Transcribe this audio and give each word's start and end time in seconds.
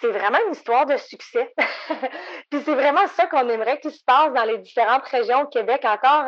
c'est 0.00 0.10
vraiment 0.10 0.38
une 0.46 0.52
histoire 0.52 0.86
de 0.86 0.96
succès. 0.96 1.52
puis 2.50 2.62
c'est 2.64 2.74
vraiment 2.74 3.06
ça 3.08 3.26
qu'on 3.26 3.48
aimerait 3.48 3.80
qu'il 3.80 3.92
se 3.92 4.02
passe 4.04 4.32
dans 4.32 4.44
les 4.44 4.58
différentes 4.58 5.06
régions 5.06 5.42
au 5.42 5.46
Québec. 5.46 5.84
Encore, 5.84 6.26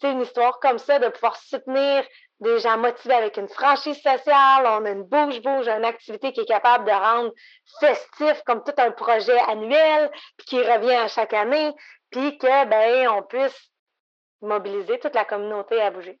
c'est 0.00 0.12
une 0.12 0.22
histoire 0.22 0.58
comme 0.60 0.78
ça, 0.78 0.98
de 0.98 1.08
pouvoir 1.08 1.36
soutenir 1.36 2.04
des 2.40 2.60
gens 2.60 2.78
motivés 2.78 3.14
avec 3.14 3.36
une 3.36 3.48
franchise 3.48 4.00
sociale, 4.00 4.64
on 4.64 4.84
a 4.84 4.90
une 4.90 5.02
bouge-bouge, 5.02 5.68
une 5.68 5.84
activité 5.84 6.32
qui 6.32 6.40
est 6.40 6.46
capable 6.46 6.84
de 6.84 6.92
rendre 6.92 7.32
festif 7.80 8.42
comme 8.46 8.62
tout 8.62 8.74
un 8.78 8.92
projet 8.92 9.38
annuel, 9.48 10.10
puis 10.36 10.46
qui 10.46 10.62
revient 10.62 10.94
à 10.94 11.08
chaque 11.08 11.34
année, 11.34 11.72
puis 12.10 12.38
que 12.38 12.64
ben 12.66 13.08
on 13.08 13.22
puisse 13.22 13.70
mobiliser 14.40 15.00
toute 15.00 15.14
la 15.14 15.24
communauté 15.24 15.80
à 15.80 15.90
bouger. 15.90 16.20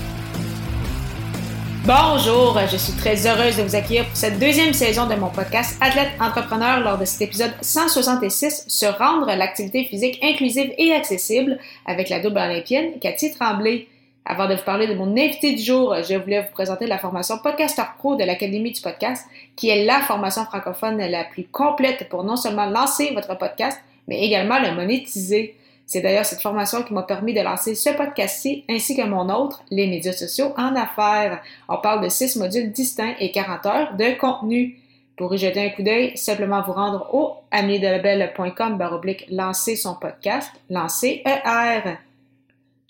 Bonjour, 1.83 2.59
je 2.71 2.77
suis 2.77 2.93
très 2.93 3.25
heureuse 3.25 3.57
de 3.57 3.63
vous 3.63 3.75
accueillir 3.75 4.05
pour 4.05 4.15
cette 4.15 4.37
deuxième 4.37 4.71
saison 4.71 5.07
de 5.07 5.15
mon 5.15 5.29
podcast 5.29 5.79
Athlète 5.81 6.11
Entrepreneur 6.19 6.79
lors 6.79 6.99
de 6.99 7.05
cet 7.05 7.23
épisode 7.23 7.53
166 7.59 8.65
sur 8.67 8.95
rendre 8.99 9.25
l'activité 9.25 9.85
physique 9.85 10.19
inclusive 10.21 10.71
et 10.77 10.93
accessible 10.93 11.57
avec 11.87 12.09
la 12.09 12.19
double 12.19 12.37
olympienne 12.37 12.99
Cathy 12.99 13.33
Tremblay. 13.33 13.87
Avant 14.25 14.47
de 14.47 14.53
vous 14.53 14.63
parler 14.63 14.85
de 14.85 14.93
mon 14.93 15.17
invité 15.17 15.53
du 15.53 15.63
jour, 15.63 15.95
je 16.07 16.13
voulais 16.13 16.41
vous 16.41 16.51
présenter 16.53 16.85
la 16.85 16.99
formation 16.99 17.39
Podcaster 17.39 17.81
Pro 17.97 18.15
de 18.15 18.25
l'Académie 18.25 18.73
du 18.73 18.81
podcast, 18.81 19.25
qui 19.55 19.69
est 19.69 19.83
la 19.83 20.01
formation 20.01 20.45
francophone 20.45 20.99
la 20.99 21.23
plus 21.23 21.45
complète 21.45 22.09
pour 22.09 22.23
non 22.23 22.35
seulement 22.35 22.67
lancer 22.67 23.11
votre 23.15 23.35
podcast, 23.39 23.79
mais 24.07 24.23
également 24.23 24.59
le 24.59 24.75
monétiser. 24.75 25.55
C'est 25.91 25.99
d'ailleurs 25.99 26.25
cette 26.25 26.41
formation 26.41 26.83
qui 26.83 26.93
m'a 26.93 27.03
permis 27.03 27.33
de 27.33 27.41
lancer 27.41 27.75
ce 27.75 27.89
podcast-ci 27.89 28.63
ainsi 28.69 28.95
que 28.95 29.01
mon 29.01 29.27
autre, 29.27 29.61
les 29.71 29.87
médias 29.87 30.13
sociaux 30.13 30.53
en 30.55 30.73
affaires. 30.73 31.41
On 31.67 31.79
parle 31.79 32.01
de 32.01 32.07
six 32.07 32.37
modules 32.37 32.71
distincts 32.71 33.15
et 33.19 33.29
40 33.29 33.65
heures 33.65 33.93
de 33.97 34.17
contenu. 34.17 34.79
Pour 35.17 35.35
y 35.35 35.37
jeter 35.37 35.65
un 35.65 35.69
coup 35.71 35.83
d'œil, 35.83 36.17
simplement 36.17 36.61
vous 36.61 36.71
rendre 36.71 37.13
au 37.13 37.33
amiedelabel.com 37.51 38.77
baroblique 38.77 39.25
lancer 39.29 39.75
son 39.75 39.95
podcast, 39.95 40.49
lancer 40.69 41.23
ER. 41.25 41.97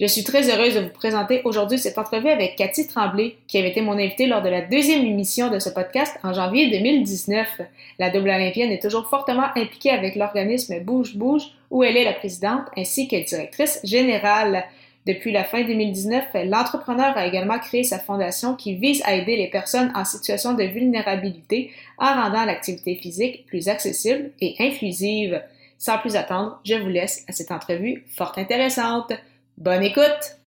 Je 0.02 0.08
suis 0.08 0.24
très 0.24 0.50
heureuse 0.50 0.74
de 0.74 0.80
vous 0.80 0.90
présenter 0.90 1.42
aujourd'hui 1.44 1.78
cette 1.78 2.00
entrevue 2.00 2.30
avec 2.30 2.56
Cathy 2.56 2.88
Tremblay, 2.88 3.36
qui 3.48 3.60
avait 3.60 3.70
été 3.70 3.82
mon 3.82 4.00
invitée 4.00 4.26
lors 4.26 4.42
de 4.42 4.50
la 4.50 4.62
deuxième 4.62 5.06
émission 5.06 5.52
de 5.52 5.60
ce 5.60 5.70
podcast 5.70 6.18
en 6.24 6.34
janvier 6.34 6.72
2019. 6.72 7.62
La 8.00 8.10
double 8.10 8.30
olympienne 8.30 8.72
est 8.72 8.82
toujours 8.82 9.08
fortement 9.08 9.46
impliquée 9.56 9.92
avec 9.92 10.16
l'organisme 10.16 10.80
Bouge 10.80 11.16
Bouge, 11.16 11.44
où 11.70 11.84
elle 11.84 11.98
est 11.98 12.04
la 12.04 12.14
présidente 12.14 12.64
ainsi 12.76 13.08
que 13.08 13.24
directrice 13.24 13.80
générale. 13.84 14.64
Depuis 15.06 15.32
la 15.32 15.44
fin 15.44 15.64
2019, 15.64 16.30
l'entrepreneur 16.46 17.16
a 17.16 17.28
également 17.28 17.60
créé 17.60 17.84
sa 17.84 18.00
fondation 18.00 18.56
qui 18.56 18.74
vise 18.74 19.04
à 19.06 19.14
aider 19.14 19.38
les 19.38 19.52
personnes 19.52 19.92
en 19.94 20.04
situation 20.04 20.56
de 20.56 20.64
vulnérabilité 20.64 21.70
en 22.00 22.24
rendant 22.24 22.46
l'activité 22.46 22.96
physique 22.96 23.46
plus 23.46 23.70
accessible 23.70 24.32
et 24.42 24.56
inclusive. 24.58 25.44
Sans 25.78 26.00
plus 26.00 26.16
attendre, 26.16 26.60
je 26.66 26.74
vous 26.74 26.90
laisse 26.90 27.24
à 27.28 27.34
cette 27.34 27.52
entrevue 27.52 28.04
fort 28.16 28.34
intéressante. 28.38 29.14
Bonne 29.62 29.84
écoute! 29.84 30.40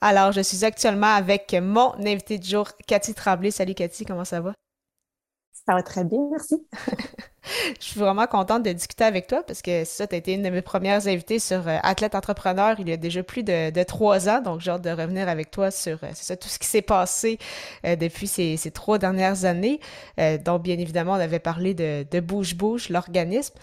Alors, 0.00 0.32
je 0.32 0.40
suis 0.40 0.64
actuellement 0.64 1.14
avec 1.14 1.54
mon 1.62 1.92
invité 2.04 2.38
du 2.38 2.48
jour, 2.48 2.68
Cathy 2.88 3.14
Tremblay. 3.14 3.52
Salut 3.52 3.74
Cathy, 3.74 4.04
comment 4.04 4.24
ça 4.24 4.40
va? 4.40 4.52
Ça 5.52 5.74
va 5.74 5.82
très 5.84 6.02
bien, 6.02 6.18
merci. 6.28 6.66
je 7.80 7.86
suis 7.86 8.00
vraiment 8.00 8.26
contente 8.26 8.64
de 8.64 8.72
discuter 8.72 9.04
avec 9.04 9.28
toi 9.28 9.44
parce 9.44 9.62
que 9.62 9.84
ça, 9.84 10.08
tu 10.08 10.16
as 10.16 10.18
été 10.18 10.32
une 10.32 10.42
de 10.42 10.50
mes 10.50 10.60
premières 10.60 11.06
invitées 11.06 11.38
sur 11.38 11.68
euh, 11.68 11.76
Athlète 11.84 12.16
Entrepreneur 12.16 12.74
il 12.80 12.88
y 12.88 12.92
a 12.92 12.96
déjà 12.96 13.22
plus 13.22 13.44
de, 13.44 13.82
trois 13.84 14.28
ans. 14.28 14.40
Donc, 14.40 14.60
j'ai 14.60 14.72
hâte 14.72 14.82
de 14.82 14.90
revenir 14.90 15.28
avec 15.28 15.52
toi 15.52 15.70
sur 15.70 16.02
euh, 16.02 16.34
tout 16.34 16.48
ce 16.48 16.58
qui 16.58 16.66
s'est 16.66 16.82
passé 16.82 17.38
euh, 17.86 17.94
depuis 17.94 18.26
ces, 18.26 18.58
trois 18.74 18.98
dernières 18.98 19.44
années. 19.44 19.78
donc, 20.44 20.64
bien 20.64 20.78
évidemment, 20.80 21.12
on 21.12 21.20
avait 21.20 21.38
parlé 21.38 21.74
de, 21.74 22.20
Bouge 22.20 22.56
Bouge, 22.56 22.88
l'organisme. 22.88 23.54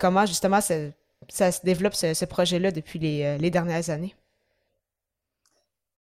comment 0.00 0.26
justement 0.26 0.60
ça, 0.60 1.52
se 1.52 1.60
développe 1.62 1.94
ce, 1.94 2.24
projet-là 2.24 2.72
depuis 2.72 2.98
les 2.98 3.50
dernières 3.52 3.90
années? 3.90 4.16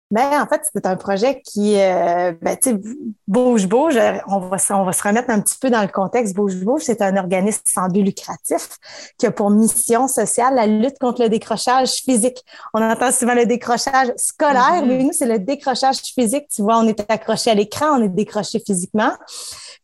Ben, 0.10 0.42
en 0.42 0.48
fait, 0.48 0.62
c'est 0.74 0.86
un 0.86 0.96
projet 0.96 1.42
qui, 1.42 1.76
euh, 1.76 2.32
ben, 2.42 2.56
tu 2.56 2.70
sais, 2.70 2.80
Bouge 3.28 3.68
Bouge, 3.68 4.00
on 4.28 4.40
va, 4.40 4.56
on 4.70 4.84
va 4.86 4.94
se 4.94 5.04
remettre 5.04 5.30
un 5.30 5.42
petit 5.42 5.58
peu 5.60 5.70
dans 5.70 5.82
le 5.82 5.90
contexte. 5.90 6.34
Bouge 6.34 6.56
Bouge, 6.64 6.84
c'est 6.86 7.02
un 7.02 7.18
organisme 7.18 7.64
sans 7.66 7.90
but 7.90 8.04
lucratif 8.04 8.70
qui 9.18 9.26
a 9.26 9.32
pour 9.32 9.50
mission 9.50 10.08
sociale 10.08 10.56
la 10.56 10.66
lutte 10.66 10.98
contre 10.98 11.24
le 11.24 11.30
décrochage 11.30 11.92
physique. 11.96 12.42
On 12.74 12.82
entend 12.82 13.12
souvent 13.12 13.34
le 13.34 13.46
décrochage 13.46 14.14
scolaire, 14.16 14.82
mm-hmm. 14.82 14.86
mais 14.86 15.04
nous, 15.04 15.12
c'est 15.12 15.26
le 15.26 15.40
décrochage 15.40 15.98
physique. 15.98 16.48
Tu 16.56 16.62
vois, 16.62 16.78
on 16.78 16.88
est 16.88 17.12
accroché 17.12 17.52
à 17.52 17.54
l'écran, 17.54 18.00
on 18.00 18.04
est 18.04 18.10
décroché 18.10 18.62
physiquement. 18.66 19.12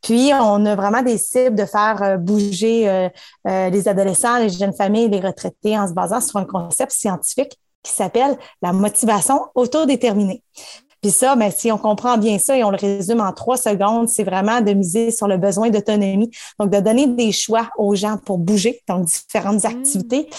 Puis, 0.01 0.31
on 0.33 0.65
a 0.65 0.75
vraiment 0.75 1.01
des 1.01 1.17
cibles 1.17 1.55
de 1.55 1.65
faire 1.65 2.01
euh, 2.01 2.17
bouger 2.17 2.89
euh, 2.89 3.09
euh, 3.47 3.69
les 3.69 3.87
adolescents, 3.89 4.37
les 4.37 4.49
jeunes 4.49 4.73
familles, 4.73 5.09
les 5.09 5.19
retraités 5.19 5.77
en 5.77 5.87
se 5.87 5.93
basant 5.93 6.21
sur 6.21 6.39
un 6.39 6.45
concept 6.45 6.91
scientifique 6.91 7.57
qui 7.83 7.91
s'appelle 7.91 8.37
la 8.61 8.73
motivation 8.73 9.41
autodéterminée. 9.55 10.41
Puis 11.03 11.11
ça, 11.11 11.35
ben, 11.35 11.51
si 11.51 11.69
on 11.69 11.77
comprend 11.77 12.17
bien 12.17 12.39
ça 12.39 12.57
et 12.57 12.63
on 12.63 12.71
le 12.71 12.77
résume 12.77 13.19
en 13.19 13.33
trois 13.33 13.57
secondes, 13.57 14.07
c'est 14.07 14.23
vraiment 14.23 14.61
de 14.61 14.71
miser 14.71 15.11
sur 15.11 15.27
le 15.27 15.37
besoin 15.37 15.69
d'autonomie. 15.69 16.31
Donc, 16.57 16.69
de 16.69 16.79
donner 16.79 17.07
des 17.07 17.33
choix 17.33 17.69
aux 17.77 17.93
gens 17.93 18.17
pour 18.25 18.37
bouger, 18.37 18.81
donc 18.87 19.05
différentes 19.05 19.65
activités, 19.65 20.29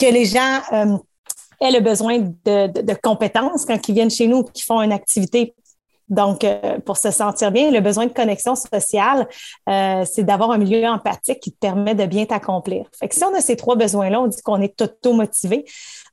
que 0.00 0.06
les 0.06 0.24
gens 0.24 0.60
euh, 0.72 0.96
aient 1.60 1.70
le 1.70 1.80
besoin 1.80 2.18
de, 2.18 2.80
de, 2.80 2.94
compétences 2.94 3.66
quand 3.66 3.88
ils 3.88 3.94
viennent 3.94 4.10
chez 4.10 4.26
nous, 4.26 4.42
qui 4.42 4.62
font 4.62 4.80
une 4.80 4.92
activité 4.92 5.54
donc, 6.10 6.42
euh, 6.42 6.80
pour 6.80 6.96
se 6.96 7.12
sentir 7.12 7.52
bien, 7.52 7.70
le 7.70 7.80
besoin 7.80 8.06
de 8.06 8.12
connexion 8.12 8.56
sociale, 8.56 9.28
euh, 9.68 10.04
c'est 10.04 10.24
d'avoir 10.24 10.50
un 10.50 10.58
milieu 10.58 10.84
empathique 10.86 11.38
qui 11.38 11.52
te 11.52 11.58
permet 11.58 11.94
de 11.94 12.04
bien 12.04 12.26
t'accomplir. 12.26 12.86
Fait 12.98 13.08
que 13.08 13.14
si 13.14 13.24
on 13.24 13.32
a 13.34 13.40
ces 13.40 13.54
trois 13.54 13.76
besoins-là, 13.76 14.20
on 14.20 14.26
dit 14.26 14.42
qu'on 14.42 14.60
est 14.60 14.82
auto-motivé. 14.82 15.64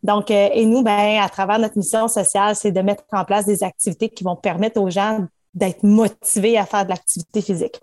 Donc, 0.03 0.29
euh, 0.29 0.49
et 0.53 0.65
nous, 0.65 0.83
ben, 0.83 1.19
à 1.19 1.27
travers 1.29 1.57
notre 1.57 1.77
mission 1.77 2.07
sociale, 2.07 2.55
c'est 2.55 2.71
de 2.71 2.81
mettre 2.81 3.03
en 3.11 3.25
place 3.25 3.45
des 3.45 3.63
activités 3.63 4.09
qui 4.09 4.23
vont 4.23 4.35
permettre 4.35 4.79
aux 4.79 4.91
gens 4.91 5.25
d'être 5.57 5.83
motivés 5.83 6.57
à 6.57 6.65
faire 6.65 6.85
de 6.85 6.89
l'activité 6.89 7.41
physique. 7.41 7.81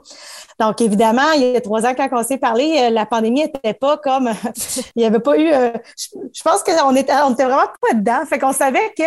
Donc, 0.59 0.81
évidemment, 0.81 1.33
il 1.35 1.53
y 1.53 1.57
a 1.57 1.61
trois 1.61 1.85
ans, 1.85 1.95
quand 1.97 2.09
on 2.12 2.23
s'est 2.23 2.39
parlé, 2.39 2.79
euh, 2.79 2.91
la 2.91 3.07
pandémie 3.07 3.43
n'était 3.43 3.75
pas 3.75 3.99
comme... 3.99 4.31
il 4.97 5.01
n'y 5.01 5.05
avait 5.05 5.21
pas 5.21 5.37
eu... 5.37 5.53
Euh, 5.53 5.71
je, 5.99 6.43
pense 6.43 6.63
qu'on 6.63 6.95
était, 6.95 7.13
on 7.25 7.33
était 7.33 7.45
vraiment 7.45 7.69
pas 7.81 7.95
dedans. 7.95 8.25
Fait 8.27 8.39
qu'on 8.39 8.53
savait 8.53 8.93
que 8.97 9.03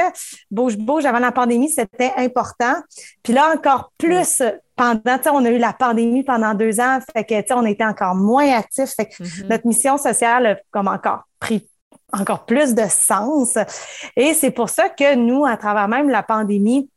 bouge-bouge 0.51 1.05
avant 1.05 1.19
la 1.19 1.31
pandémie, 1.31 1.69
c'était 1.69 2.13
important. 2.17 2.75
Puis 3.23 3.33
là, 3.33 3.53
encore 3.55 3.91
plus 3.97 4.43
pendant, 4.75 5.17
on 5.33 5.45
a 5.45 5.49
eu 5.49 5.57
la 5.57 5.73
pandémie 5.73 6.23
pendant 6.23 6.53
deux 6.53 6.79
ans, 6.79 6.99
fait 7.13 7.23
que, 7.23 7.53
on 7.53 7.65
était 7.65 7.85
encore 7.85 8.15
moins 8.15 8.51
actifs. 8.51 8.93
Fait 8.95 9.07
que 9.07 9.23
mm-hmm. 9.23 9.47
notre 9.47 9.67
mission 9.67 9.97
sociale, 9.97 10.61
comme 10.71 10.87
encore 10.87 11.23
pris 11.39 11.67
encore 12.13 12.45
plus 12.45 12.73
de 12.73 12.83
sens. 12.87 13.57
Et 14.15 14.33
c'est 14.33 14.51
pour 14.51 14.69
ça 14.69 14.89
que 14.89 15.15
nous, 15.15 15.45
à 15.45 15.57
travers 15.57 15.87
même 15.87 16.09
la 16.09 16.23
pandémie, 16.23 16.89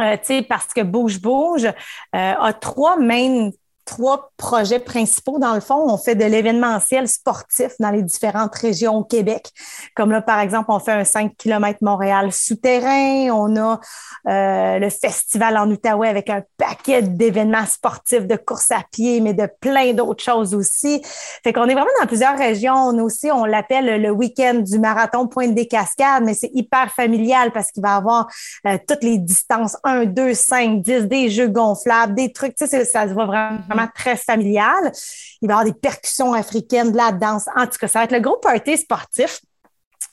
euh, 0.00 0.42
parce 0.48 0.68
que 0.74 0.80
Bouge 0.82 1.20
Bouge 1.20 1.66
euh, 1.66 1.72
a 2.12 2.52
trois 2.52 2.96
main 2.96 3.50
trois 3.84 4.30
projets 4.36 4.78
principaux. 4.78 5.38
Dans 5.38 5.54
le 5.54 5.60
fond, 5.60 5.86
on 5.88 5.96
fait 5.96 6.14
de 6.14 6.24
l'événementiel 6.24 7.08
sportif 7.08 7.72
dans 7.78 7.90
les 7.90 8.02
différentes 8.02 8.54
régions 8.54 8.96
au 8.96 9.04
Québec. 9.04 9.50
Comme 9.94 10.10
là, 10.12 10.22
par 10.22 10.40
exemple, 10.40 10.66
on 10.70 10.78
fait 10.78 10.92
un 10.92 11.04
5 11.04 11.36
km 11.36 11.78
Montréal 11.82 12.32
souterrain. 12.32 13.30
On 13.32 13.56
a 13.56 13.80
euh, 14.28 14.78
le 14.78 14.90
festival 14.90 15.56
en 15.56 15.70
Outaouais 15.70 16.08
avec 16.08 16.30
un 16.30 16.42
paquet 16.56 17.02
d'événements 17.02 17.66
sportifs, 17.66 18.26
de 18.26 18.36
course 18.36 18.70
à 18.70 18.82
pied, 18.92 19.20
mais 19.20 19.34
de 19.34 19.48
plein 19.60 19.92
d'autres 19.92 20.22
choses 20.22 20.54
aussi. 20.54 21.02
Fait 21.42 21.52
qu'on 21.52 21.64
est 21.64 21.74
vraiment 21.74 21.86
dans 22.00 22.06
plusieurs 22.06 22.36
régions. 22.36 22.74
On 22.74 22.98
aussi, 23.00 23.30
on 23.30 23.44
l'appelle 23.44 24.00
le 24.00 24.10
week-end 24.10 24.54
du 24.54 24.78
marathon 24.78 25.26
Pointe 25.26 25.54
des 25.54 25.66
Cascades, 25.66 26.24
mais 26.24 26.34
c'est 26.34 26.50
hyper 26.54 26.92
familial 26.92 27.52
parce 27.52 27.70
qu'il 27.70 27.82
va 27.82 27.96
avoir 27.96 28.28
euh, 28.66 28.78
toutes 28.86 29.02
les 29.02 29.18
distances 29.18 29.76
1, 29.84 30.06
2, 30.06 30.34
5, 30.34 30.82
10, 30.82 31.06
des 31.06 31.30
jeux 31.30 31.48
gonflables, 31.48 32.14
des 32.14 32.32
trucs. 32.32 32.54
Tu 32.54 32.66
sais, 32.66 32.84
ça 32.84 33.08
se 33.08 33.14
voit 33.14 33.26
vraiment 33.26 33.58
très 33.94 34.16
familial. 34.16 34.92
Il 35.40 35.48
va 35.48 35.54
y 35.54 35.56
avoir 35.58 35.64
des 35.64 35.78
percussions 35.78 36.32
africaines, 36.32 36.92
de 36.92 36.96
la 36.96 37.12
danse. 37.12 37.46
En 37.56 37.66
tout 37.66 37.78
cas, 37.78 37.88
ça 37.88 38.00
va 38.00 38.04
être 38.04 38.12
le 38.12 38.20
gros 38.20 38.36
party 38.36 38.76
sportif 38.76 39.40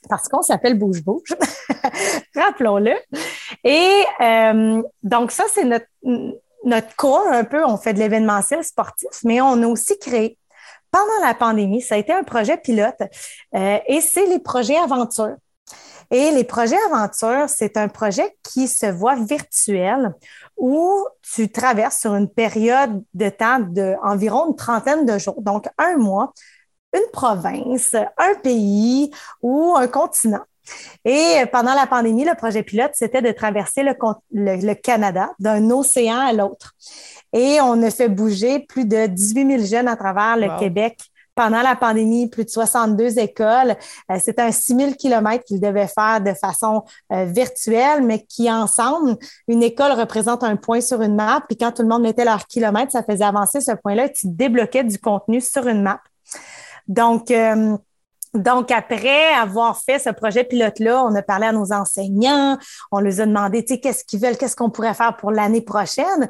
parce 0.10 0.30
qu'on 0.30 0.42
s'appelle 0.42 0.78
Bouge 0.78 1.04
Bouge, 1.04 1.36
rappelons-le. 2.36 2.94
Et 3.64 4.04
euh, 4.22 4.82
donc 5.04 5.32
ça, 5.32 5.44
c'est 5.54 5.66
notre, 5.66 5.88
notre 6.64 6.96
corps 6.96 7.28
un 7.30 7.44
peu. 7.44 7.66
On 7.66 7.78
fait 7.78 7.94
de 7.94 8.00
l'événementiel 8.00 8.64
sportif, 8.64 9.10
mais 9.24 9.42
on 9.42 9.62
a 9.64 9.68
aussi 9.68 9.98
créé 10.00 10.38
pendant 10.92 11.26
la 11.26 11.34
pandémie, 11.34 11.82
ça 11.82 11.96
a 11.96 11.98
été 11.98 12.14
un 12.14 12.24
projet 12.24 12.58
pilote 12.58 13.02
euh, 13.56 13.78
et 13.88 14.02
c'est 14.02 14.26
les 14.26 14.40
projets 14.40 14.78
aventures. 14.78 15.36
Et 16.10 16.32
les 16.32 16.46
projets 16.46 16.78
aventures, 16.86 17.50
c'est 17.50 17.76
un 17.76 17.90
projet 17.90 18.38
qui 18.42 18.68
se 18.68 18.86
voit 18.86 19.16
virtuel 19.16 20.16
où 20.58 21.06
tu 21.22 21.52
traverses 21.52 22.00
sur 22.00 22.16
une 22.16 22.30
période 22.30 23.04
de 23.14 23.30
temps 23.30 23.60
d'environ 23.60 24.50
une 24.50 24.56
trentaine 24.56 25.06
de 25.06 25.18
jours, 25.18 25.42
donc 25.42 25.68
un 25.78 25.98
mois, 25.98 26.34
une 26.94 27.10
province, 27.12 27.96
un 27.96 28.36
pays 28.42 29.12
ou 29.42 29.76
un 29.76 29.88
continent. 29.88 30.44
Et 31.06 31.44
pendant 31.52 31.74
la 31.74 31.88
pandémie, 31.88 32.26
le 32.26 32.36
projet 32.36 32.64
pilote, 32.64 32.92
c'était 32.94 33.22
de 33.22 33.32
traverser 33.32 33.84
le, 33.84 34.74
Canada 34.74 35.32
d'un 35.40 35.70
océan 35.70 36.20
à 36.20 36.34
l'autre. 36.34 36.74
Et 37.34 37.60
on 37.62 37.82
a 37.84 37.92
fait 37.92 38.10
bouger 38.10 38.60
plus 38.60 38.86
de 38.86 39.06
18 39.06 39.60
000 39.60 39.66
jeunes 39.66 39.88
à 39.88 39.96
travers 39.96 40.38
le 40.38 40.60
Québec 40.60 41.00
pendant 41.38 41.62
la 41.62 41.76
pandémie, 41.76 42.28
plus 42.28 42.44
de 42.44 42.50
62 42.50 43.20
écoles. 43.20 43.76
Euh, 44.12 44.18
c'est 44.20 44.40
un 44.40 44.52
6 44.52 44.76
000 44.76 44.92
kilomètres 44.94 45.46
qu'ils 45.46 45.62
devaient 45.62 45.88
faire 45.88 46.20
de 46.20 46.34
façon 46.34 46.84
euh, 47.14 47.26
virtuelle, 47.26 48.02
mais 48.02 48.26
qui 48.26 48.52
ensemble, 48.52 49.16
une 49.48 49.62
école 49.62 49.92
représente 49.92 50.44
un 50.44 50.56
point 50.56 50.82
sur 50.82 51.02
une 51.04 51.16
map. 51.16 51.44
Puis 51.48 51.56
quand 51.56 51.72
tout 51.72 51.84
le 51.84 51.88
monde 51.88 52.02
mettait 52.02 52.26
leur 52.26 52.48
kilomètre, 52.48 52.92
ça 52.92 53.04
faisait 53.04 53.24
avancer 53.24 53.62
ce 53.62 53.72
point-là 53.72 54.06
et 54.06 54.12
tu 54.12 54.28
débloquais 54.28 54.84
du 54.84 54.98
contenu 54.98 55.40
sur 55.40 55.68
une 55.68 55.84
map. 55.84 56.02
Donc, 56.88 57.30
euh, 57.30 57.78
donc, 58.34 58.72
après 58.72 59.34
avoir 59.34 59.80
fait 59.80 60.00
ce 60.00 60.10
projet 60.10 60.44
pilote-là, 60.44 61.04
on 61.04 61.14
a 61.16 61.22
parlé 61.22 61.46
à 61.46 61.52
nos 61.52 61.72
enseignants, 61.72 62.58
on 62.92 63.00
leur 63.00 63.20
a 63.20 63.26
demandé, 63.26 63.64
tu 63.64 63.76
sais, 63.76 63.80
qu'est-ce 63.80 64.04
qu'ils 64.04 64.20
veulent, 64.20 64.38
qu'est-ce 64.38 64.56
qu'on 64.56 64.70
pourrait 64.70 64.94
faire 64.94 65.16
pour 65.18 65.32
l'année 65.32 65.62
prochaine? 65.62 66.28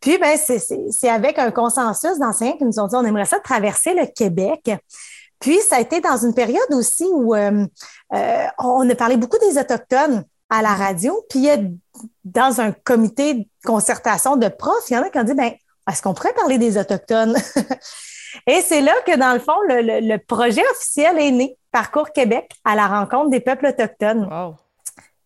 Puis, 0.00 0.18
ben, 0.18 0.36
c'est 0.36 1.08
avec 1.08 1.38
un 1.38 1.50
consensus 1.50 2.18
d'enseignants 2.18 2.56
qui 2.56 2.64
nous 2.64 2.80
ont 2.80 2.86
dit, 2.86 2.96
on 2.96 3.04
aimerait 3.04 3.26
ça 3.26 3.38
traverser 3.38 3.94
le 3.94 4.06
Québec. 4.06 4.70
Puis, 5.38 5.58
ça 5.60 5.76
a 5.76 5.80
été 5.80 6.00
dans 6.00 6.16
une 6.16 6.34
période 6.34 6.72
aussi 6.72 7.06
où 7.12 7.34
euh, 7.34 7.66
euh, 8.14 8.46
on 8.58 8.88
a 8.88 8.94
parlé 8.94 9.16
beaucoup 9.16 9.38
des 9.38 9.58
Autochtones 9.58 10.24
à 10.48 10.62
la 10.62 10.74
radio. 10.74 11.24
Puis, 11.28 11.48
dans 12.24 12.60
un 12.60 12.72
comité 12.72 13.34
de 13.34 13.44
concertation 13.64 14.36
de 14.36 14.48
profs, 14.48 14.88
il 14.90 14.94
y 14.94 14.98
en 14.98 15.02
a 15.02 15.10
qui 15.10 15.18
ont 15.18 15.24
dit, 15.24 15.34
ben, 15.34 15.52
est-ce 15.90 16.02
qu'on 16.02 16.14
pourrait 16.14 16.34
parler 16.34 16.58
des 16.58 16.78
Autochtones? 16.78 17.36
Et 18.46 18.60
c'est 18.62 18.80
là 18.80 18.92
que, 19.06 19.16
dans 19.16 19.32
le 19.32 19.40
fond, 19.40 19.56
le, 19.68 20.16
projet 20.18 20.62
officiel 20.70 21.18
est 21.18 21.30
né, 21.30 21.56
Parcours 21.72 22.12
Québec, 22.12 22.50
à 22.64 22.74
la 22.74 22.86
rencontre 22.86 23.30
des 23.30 23.40
peuples 23.40 23.66
autochtones. 23.66 24.28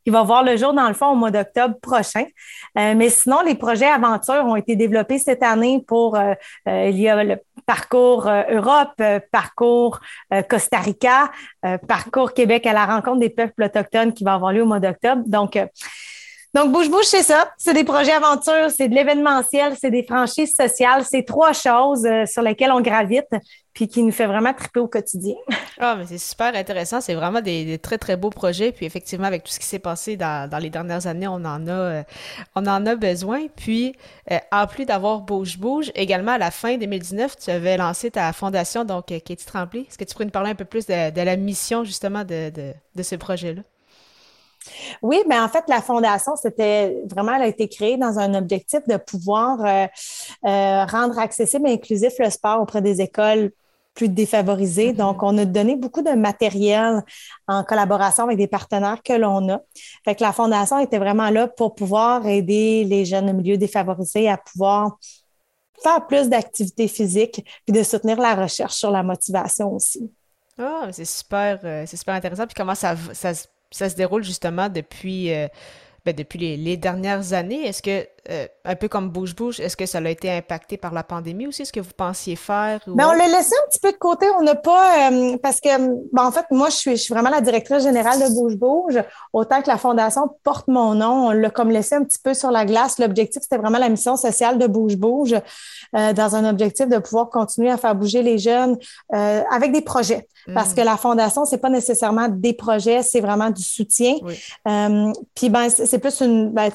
Il 0.07 0.13
va 0.13 0.23
voir 0.23 0.43
le 0.43 0.57
jour, 0.57 0.73
dans 0.75 0.89
le 0.89 0.95
fond, 0.95 1.13
au 1.13 1.15
mois 1.15 1.31
d'octobre 1.31 1.77
prochain. 1.81 2.25
Euh, 2.79 2.95
mais 2.95 3.09
sinon, 3.09 3.41
les 3.43 3.55
projets 3.55 3.87
aventures 3.87 4.45
ont 4.45 4.57
été 4.57 4.77
développés 4.77 5.19
cette 5.19 5.43
année 5.43 5.83
pour, 5.87 6.17
euh, 6.17 6.35
euh, 6.69 6.89
il 6.91 7.01
y 7.01 7.09
a 7.09 7.25
le 7.25 7.37
parcours 7.67 8.29
Europe, 8.51 9.03
parcours 9.33 10.01
Costa 10.51 10.79
Rica, 10.79 11.31
parcours 11.89 12.35
Québec 12.35 12.67
à 12.67 12.75
la 12.75 12.85
rencontre 12.85 13.21
des 13.21 13.31
peuples 13.31 13.63
autochtones 13.63 14.13
qui 14.13 14.23
va 14.23 14.35
avoir 14.35 14.53
lieu 14.53 14.63
au 14.63 14.67
mois 14.67 14.81
d'octobre. 14.81 15.23
Donc, 15.25 15.59
donc, 16.55 16.71
bouge-bouge, 16.71 17.07
c'est 17.07 17.25
ça. 17.25 17.53
C'est 17.59 17.75
des 17.75 17.83
projets 17.83 18.13
aventures, 18.13 18.71
c'est 18.71 18.89
de 18.89 18.95
l'événementiel, 18.95 19.75
c'est 19.77 19.91
des 19.91 20.05
franchises 20.05 20.55
sociales. 20.55 21.05
C'est 21.05 21.25
trois 21.25 21.53
choses 21.53 22.07
euh, 22.07 22.27
sur 22.27 22.43
lesquelles 22.43 22.71
on 22.71 22.81
gravite 22.81 23.27
puis 23.73 23.89
qui 23.89 24.05
nous 24.05 24.13
fait 24.13 24.27
vraiment 24.27 24.55
triper 24.55 24.79
au 24.79 24.89
quotidien. 24.89 25.35
Ah, 25.81 25.97
mais 25.99 26.07
c'est 26.07 26.19
super 26.19 26.55
intéressant. 26.55 27.01
C'est 27.01 27.17
vraiment 27.17 27.41
des, 27.41 27.79
très, 27.79 27.99
très 27.99 28.17
beaux 28.17 28.31
projets. 28.31 28.71
Puis 28.71 28.87
effectivement, 28.87 29.27
avec 29.27 29.43
tout 29.43 29.51
ce 29.51 29.59
qui 29.59 29.67
s'est 29.67 29.81
passé 29.81 30.17
dans, 30.17 30.49
les 30.63 30.71
dernières 30.71 31.09
années, 31.09 31.27
on 31.27 31.45
en 31.45 31.67
a, 31.67 32.05
euh, 32.55 32.97
besoin. 32.97 33.49
Puis, 33.57 33.97
euh, 34.31 34.39
en 34.53 34.69
plus 34.69 34.85
d'avoir 34.85 35.23
Bouge 35.23 35.59
Bouge, 35.59 35.91
également 35.97 36.31
à 36.31 36.39
la 36.39 36.53
fin 36.53 36.77
2019, 36.77 37.37
tu 37.37 37.51
avais 37.51 37.77
lancé 37.77 38.13
ta 38.13 38.33
fondation, 38.33 38.85
donc 38.85 39.07
Katie 39.07 39.45
Tremblay. 39.45 39.81
Est-ce 39.81 39.99
que 39.99 40.05
tu 40.05 40.13
pourrais 40.13 40.27
nous 40.27 40.31
parler 40.31 40.51
un 40.51 40.55
peu 40.55 40.65
plus 40.65 40.87
de, 40.87 41.21
la 41.21 41.37
mission, 41.37 41.83
justement, 41.83 42.23
de, 42.23 42.53
de 42.95 43.03
ce 43.03 43.17
projet-là? 43.17 43.63
Oui, 45.03 45.23
mais 45.29 45.39
en 45.39 45.49
fait, 45.49 45.65
la 45.69 45.81
fondation, 45.81 46.37
c'était 46.37 47.03
vraiment, 47.11 47.35
elle 47.35 47.43
a 47.43 47.47
été 47.47 47.69
créée 47.69 47.97
dans 47.97 48.19
un 48.19 48.35
objectif 48.35 48.81
de 48.89 48.97
pouvoir 48.97 49.61
euh, 49.65 49.87
euh, 50.47 50.85
rendre 50.85 51.19
accessible 51.19 51.69
et 51.69 51.73
inclusif 51.73 52.15
le 52.19 52.31
sport 52.31 52.61
auprès 52.61 52.83
des 52.83 53.01
écoles 53.01 53.51
plus 53.95 54.09
défavorisées. 54.09 54.93
Mm-hmm. 54.93 54.97
Donc, 54.97 55.23
on 55.23 55.39
a 55.39 55.45
donné 55.45 55.77
beaucoup 55.77 56.03
de 56.03 56.11
matériel 56.11 57.03
en 57.47 57.63
collaboration 57.63 58.25
avec 58.25 58.39
des 58.39 58.49
partenaires 58.49 59.03
que 59.03 59.13
l'on 59.13 59.49
a. 59.51 59.61
Fait 60.05 60.15
que 60.15 60.23
la 60.23 60.33
fondation 60.33 60.79
était 60.79 60.99
vraiment 60.99 61.31
là 61.31 61.47
pour 61.47 61.75
pouvoir 61.75 62.27
aider 62.27 62.85
les 62.85 63.05
jeunes 63.05 63.31
au 63.31 63.35
milieu 63.35 63.57
défavorisés 63.57 64.29
à 64.29 64.37
pouvoir 64.37 64.99
faire 65.83 66.07
plus 66.07 66.29
d'activités 66.29 66.89
physiques 66.89 67.45
puis 67.67 67.77
de 67.77 67.83
soutenir 67.83 68.19
la 68.19 68.35
recherche 68.35 68.75
sur 68.75 68.91
la 68.91 69.03
motivation 69.03 69.73
aussi. 69.73 70.11
Ah, 70.59 70.89
c'est 70.93 71.05
super, 71.05 71.61
euh, 71.65 71.85
c'est 71.87 71.97
super 71.97 72.15
intéressant. 72.15 72.47
Puis 72.47 72.55
comment 72.57 72.75
ça, 72.75 72.95
ça, 73.13 73.33
ça 73.75 73.91
se 73.91 73.97
déroule 73.97 74.23
justement 74.23 74.69
depuis, 74.69 75.33
euh, 75.33 75.49
ben, 76.05 76.15
depuis 76.15 76.39
les, 76.57 76.77
dernières 76.77 77.33
années. 77.33 77.67
Est-ce 77.67 77.83
que, 77.83 78.07
euh, 78.31 78.47
un 78.65 78.75
peu 78.75 78.89
comme 78.89 79.11
Bouge 79.11 79.35
Bouge, 79.35 79.61
est-ce 79.61 79.77
que 79.77 79.87
ça 79.87 79.99
a 79.99 80.09
été 80.09 80.31
impacté 80.31 80.77
par 80.77 80.93
la 80.93 81.03
pandémie 81.03 81.47
aussi? 81.47 81.63
Est-ce 81.63 81.73
que 81.73 81.81
vous 81.81 81.93
pensiez 81.97 82.37
faire? 82.37 82.81
Ben, 82.87 83.09
on 83.09 83.13
l'a 83.13 83.27
laissé 83.27 83.55
un 83.65 83.69
petit 83.69 83.81
peu 83.81 83.93
de 83.93 83.97
côté. 83.97 84.27
On 84.39 84.43
n'a 84.43 84.55
pas, 84.55 85.11
euh, 85.11 85.37
parce 85.43 85.61
que, 85.61 85.69
ben, 86.13 86.25
en 86.25 86.33
fait, 86.33 86.47
moi, 86.51 86.71
je 86.71 86.77
suis, 86.77 86.97
je 86.97 87.03
suis 87.03 87.15
vraiment 87.15 87.31
la 87.31 87.41
directrice 87.41 87.83
générale 87.83 88.21
de 88.21 88.35
Bouge 88.35 88.57
Bouge. 88.57 89.03
Autant 89.33 89.63
que 89.63 89.69
la 89.69 89.79
Fondation 89.79 90.23
porte 90.43 90.69
mon 90.69 90.95
nom, 90.95 91.29
on 91.29 91.31
l'a 91.31 91.51
comme 91.51 91.71
laissé 91.71 91.95
un 91.95 92.05
petit 92.05 92.19
peu 92.19 92.35
sur 92.35 92.51
la 92.51 92.65
glace. 92.65 92.99
L'objectif, 92.99 93.43
c'était 93.43 93.59
vraiment 93.59 93.79
la 93.79 93.89
mission 93.89 94.17
sociale 94.17 94.59
de 94.59 94.67
Bouge 94.67 94.97
Bouge, 94.97 95.35
dans 95.93 96.37
un 96.37 96.49
objectif 96.49 96.89
de 96.89 96.99
pouvoir 96.99 97.31
continuer 97.31 97.71
à 97.71 97.77
faire 97.77 97.95
bouger 97.95 98.23
les 98.23 98.39
jeunes 98.39 98.77
avec 99.13 99.73
des 99.73 99.83
projets. 99.83 100.27
Parce 100.53 100.73
mm. 100.73 100.75
que 100.75 100.81
la 100.83 100.97
fondation, 100.97 101.45
c'est 101.45 101.59
pas 101.59 101.71
nécessairement 101.71 102.29
des 102.29 102.53
projets, 102.53 103.03
c'est 103.03 103.21
vraiment 103.21 103.51
du 103.51 103.63
soutien. 103.63 104.15
Euh, 104.69 105.13
puis 105.35 105.49
ben, 105.49 105.69
c'est 105.69 105.99
plus 105.99 106.21
une, 106.21 106.51
ben, 106.51 106.71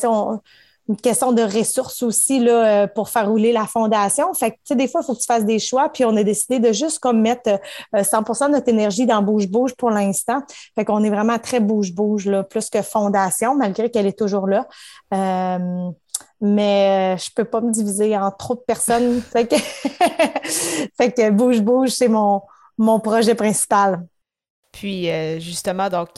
une 0.89 0.97
question 0.97 1.31
de 1.31 1.43
ressources 1.43 2.01
aussi 2.01 2.43
euh, 2.47 2.87
pour 2.87 3.09
faire 3.09 3.29
rouler 3.29 3.53
la 3.53 3.67
fondation. 3.67 4.33
Fait 4.33 4.57
que, 4.67 4.73
des 4.73 4.87
fois, 4.87 5.01
il 5.03 5.05
faut 5.05 5.13
que 5.13 5.19
tu 5.19 5.27
fasses 5.27 5.45
des 5.45 5.59
choix. 5.59 5.89
Puis 5.89 6.03
on 6.03 6.15
a 6.15 6.23
décidé 6.23 6.59
de 6.59 6.73
juste 6.73 6.97
comme 6.97 7.21
mettre 7.21 7.59
100% 7.93 8.43
euh, 8.43 8.47
de 8.47 8.51
notre 8.53 8.69
énergie 8.69 9.05
dans 9.05 9.21
bouge-bouge 9.21 9.75
pour 9.75 9.91
l'instant. 9.91 10.41
Fait 10.73 10.85
qu'on 10.85 11.03
est 11.03 11.11
vraiment 11.11 11.37
très 11.37 11.59
bouge-bouge, 11.59 12.27
plus 12.49 12.71
que 12.71 12.81
fondation, 12.81 13.55
malgré 13.55 13.91
qu'elle 13.91 14.07
est 14.07 14.17
toujours 14.17 14.47
là. 14.47 14.67
mais 16.41 17.17
je 17.17 17.29
peux 17.35 17.45
pas 17.45 17.61
me 17.61 17.71
diviser 17.71 18.17
en 18.17 18.31
trop 18.31 18.55
de 18.55 18.61
personnes. 18.61 19.21
fait 19.31 19.47
que, 19.47 19.55
fait 20.97 21.31
bouge-bouge, 21.31 21.89
c'est 21.89 22.09
mon, 22.09 22.41
projet 23.03 23.35
principal. 23.35 24.07
Puis 24.71 25.07
euh, 25.09 25.39
justement, 25.39 25.89
donc 25.89 26.09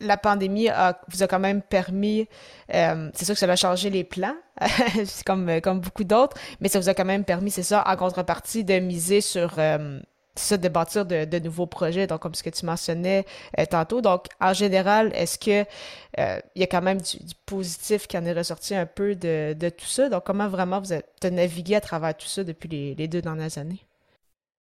la 0.00 0.16
pandémie 0.16 0.68
vous 1.08 1.22
a 1.22 1.26
quand 1.26 1.38
même 1.38 1.62
permis, 1.62 2.28
euh, 2.74 3.10
c'est 3.14 3.24
sûr 3.24 3.34
que 3.34 3.40
ça 3.40 3.50
a 3.50 3.56
changé 3.56 3.90
les 3.90 4.04
plans, 4.04 4.36
comme, 5.26 5.60
comme 5.60 5.80
beaucoup 5.80 6.04
d'autres, 6.04 6.36
mais 6.60 6.68
ça 6.68 6.78
vous 6.78 6.88
a 6.88 6.94
quand 6.94 7.04
même 7.04 7.24
permis, 7.24 7.50
c'est 7.50 7.62
ça, 7.62 7.84
en 7.86 7.96
contrepartie, 7.96 8.64
de 8.64 8.78
miser 8.78 9.20
sur 9.20 9.54
euh, 9.58 10.00
ça, 10.34 10.56
de 10.56 10.68
bâtir 10.68 11.04
de, 11.04 11.38
nouveaux 11.38 11.66
projets, 11.66 12.06
donc 12.06 12.20
comme 12.20 12.34
ce 12.34 12.42
que 12.42 12.50
tu 12.50 12.64
mentionnais 12.64 13.24
tantôt. 13.70 14.00
Donc, 14.00 14.26
en 14.40 14.52
général, 14.52 15.10
est-ce 15.14 15.38
que 15.38 15.64
il 16.16 16.60
y 16.60 16.62
a 16.62 16.66
quand 16.66 16.82
même 16.82 17.00
du, 17.00 17.18
positif 17.44 18.06
qui 18.06 18.16
en 18.16 18.24
est 18.24 18.32
ressorti 18.32 18.74
un 18.74 18.86
peu 18.86 19.16
de, 19.16 19.68
tout 19.70 19.86
ça? 19.86 20.08
Donc, 20.08 20.24
comment 20.24 20.48
vraiment 20.48 20.80
vous 20.80 20.92
êtes 20.92 21.24
navigué 21.24 21.74
à 21.74 21.80
travers 21.80 22.16
tout 22.16 22.28
ça 22.28 22.44
depuis 22.44 22.68
les 22.68 23.08
deux 23.08 23.20
dernières 23.20 23.58
années? 23.58 23.87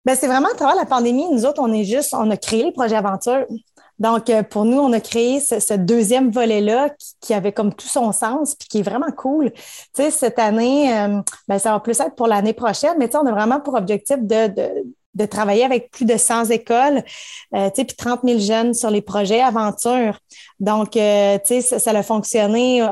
Ben, 0.05 0.15
c'est 0.15 0.27
vraiment 0.27 0.49
à 0.49 0.55
travers 0.55 0.75
la 0.75 0.85
pandémie, 0.85 1.27
nous 1.31 1.45
autres, 1.45 1.61
on 1.61 1.73
est 1.73 1.83
juste, 1.83 2.13
on 2.13 2.29
a 2.29 2.37
créé 2.37 2.63
le 2.63 2.71
projet 2.71 2.95
Aventure. 2.95 3.45
Donc, 3.97 4.29
euh, 4.29 4.43
pour 4.43 4.65
nous, 4.65 4.77
on 4.77 4.91
a 4.93 4.99
créé 4.99 5.39
ce, 5.39 5.73
deuxième 5.73 6.29
volet-là 6.29 6.89
qui, 7.21 7.33
avait 7.33 7.53
comme 7.53 7.73
tout 7.73 7.87
son 7.87 8.11
sens, 8.11 8.55
puis 8.55 8.67
qui 8.67 8.79
est 8.79 8.83
vraiment 8.83 9.11
cool. 9.11 9.51
Tu 9.53 9.61
sais, 9.93 10.11
cette 10.11 10.37
année, 10.37 10.93
euh, 10.95 11.21
ben, 11.47 11.59
ça 11.59 11.71
va 11.71 11.79
plus 11.79 11.99
être 11.99 12.15
pour 12.15 12.27
l'année 12.27 12.53
prochaine, 12.53 12.95
mais 12.99 13.07
tu 13.07 13.13
sais, 13.13 13.17
on 13.17 13.25
a 13.25 13.31
vraiment 13.31 13.61
pour 13.61 13.75
objectif 13.75 14.17
de, 14.19 14.53
de, 15.13 15.25
travailler 15.25 15.63
avec 15.63 15.91
plus 15.91 16.05
de 16.05 16.17
100 16.17 16.49
écoles, 16.51 17.03
euh, 17.55 17.69
tu 17.69 17.75
sais, 17.77 17.85
puis 17.85 17.95
30 17.95 18.21
000 18.25 18.39
jeunes 18.39 18.73
sur 18.73 18.91
les 18.91 19.01
projets 19.01 19.41
Aventure. 19.41 20.19
Donc, 20.59 20.91
tu 20.91 20.99
sais, 20.99 21.61
ça, 21.61 21.79
ça 21.79 21.91
a 21.91 22.03
fonctionné 22.03 22.85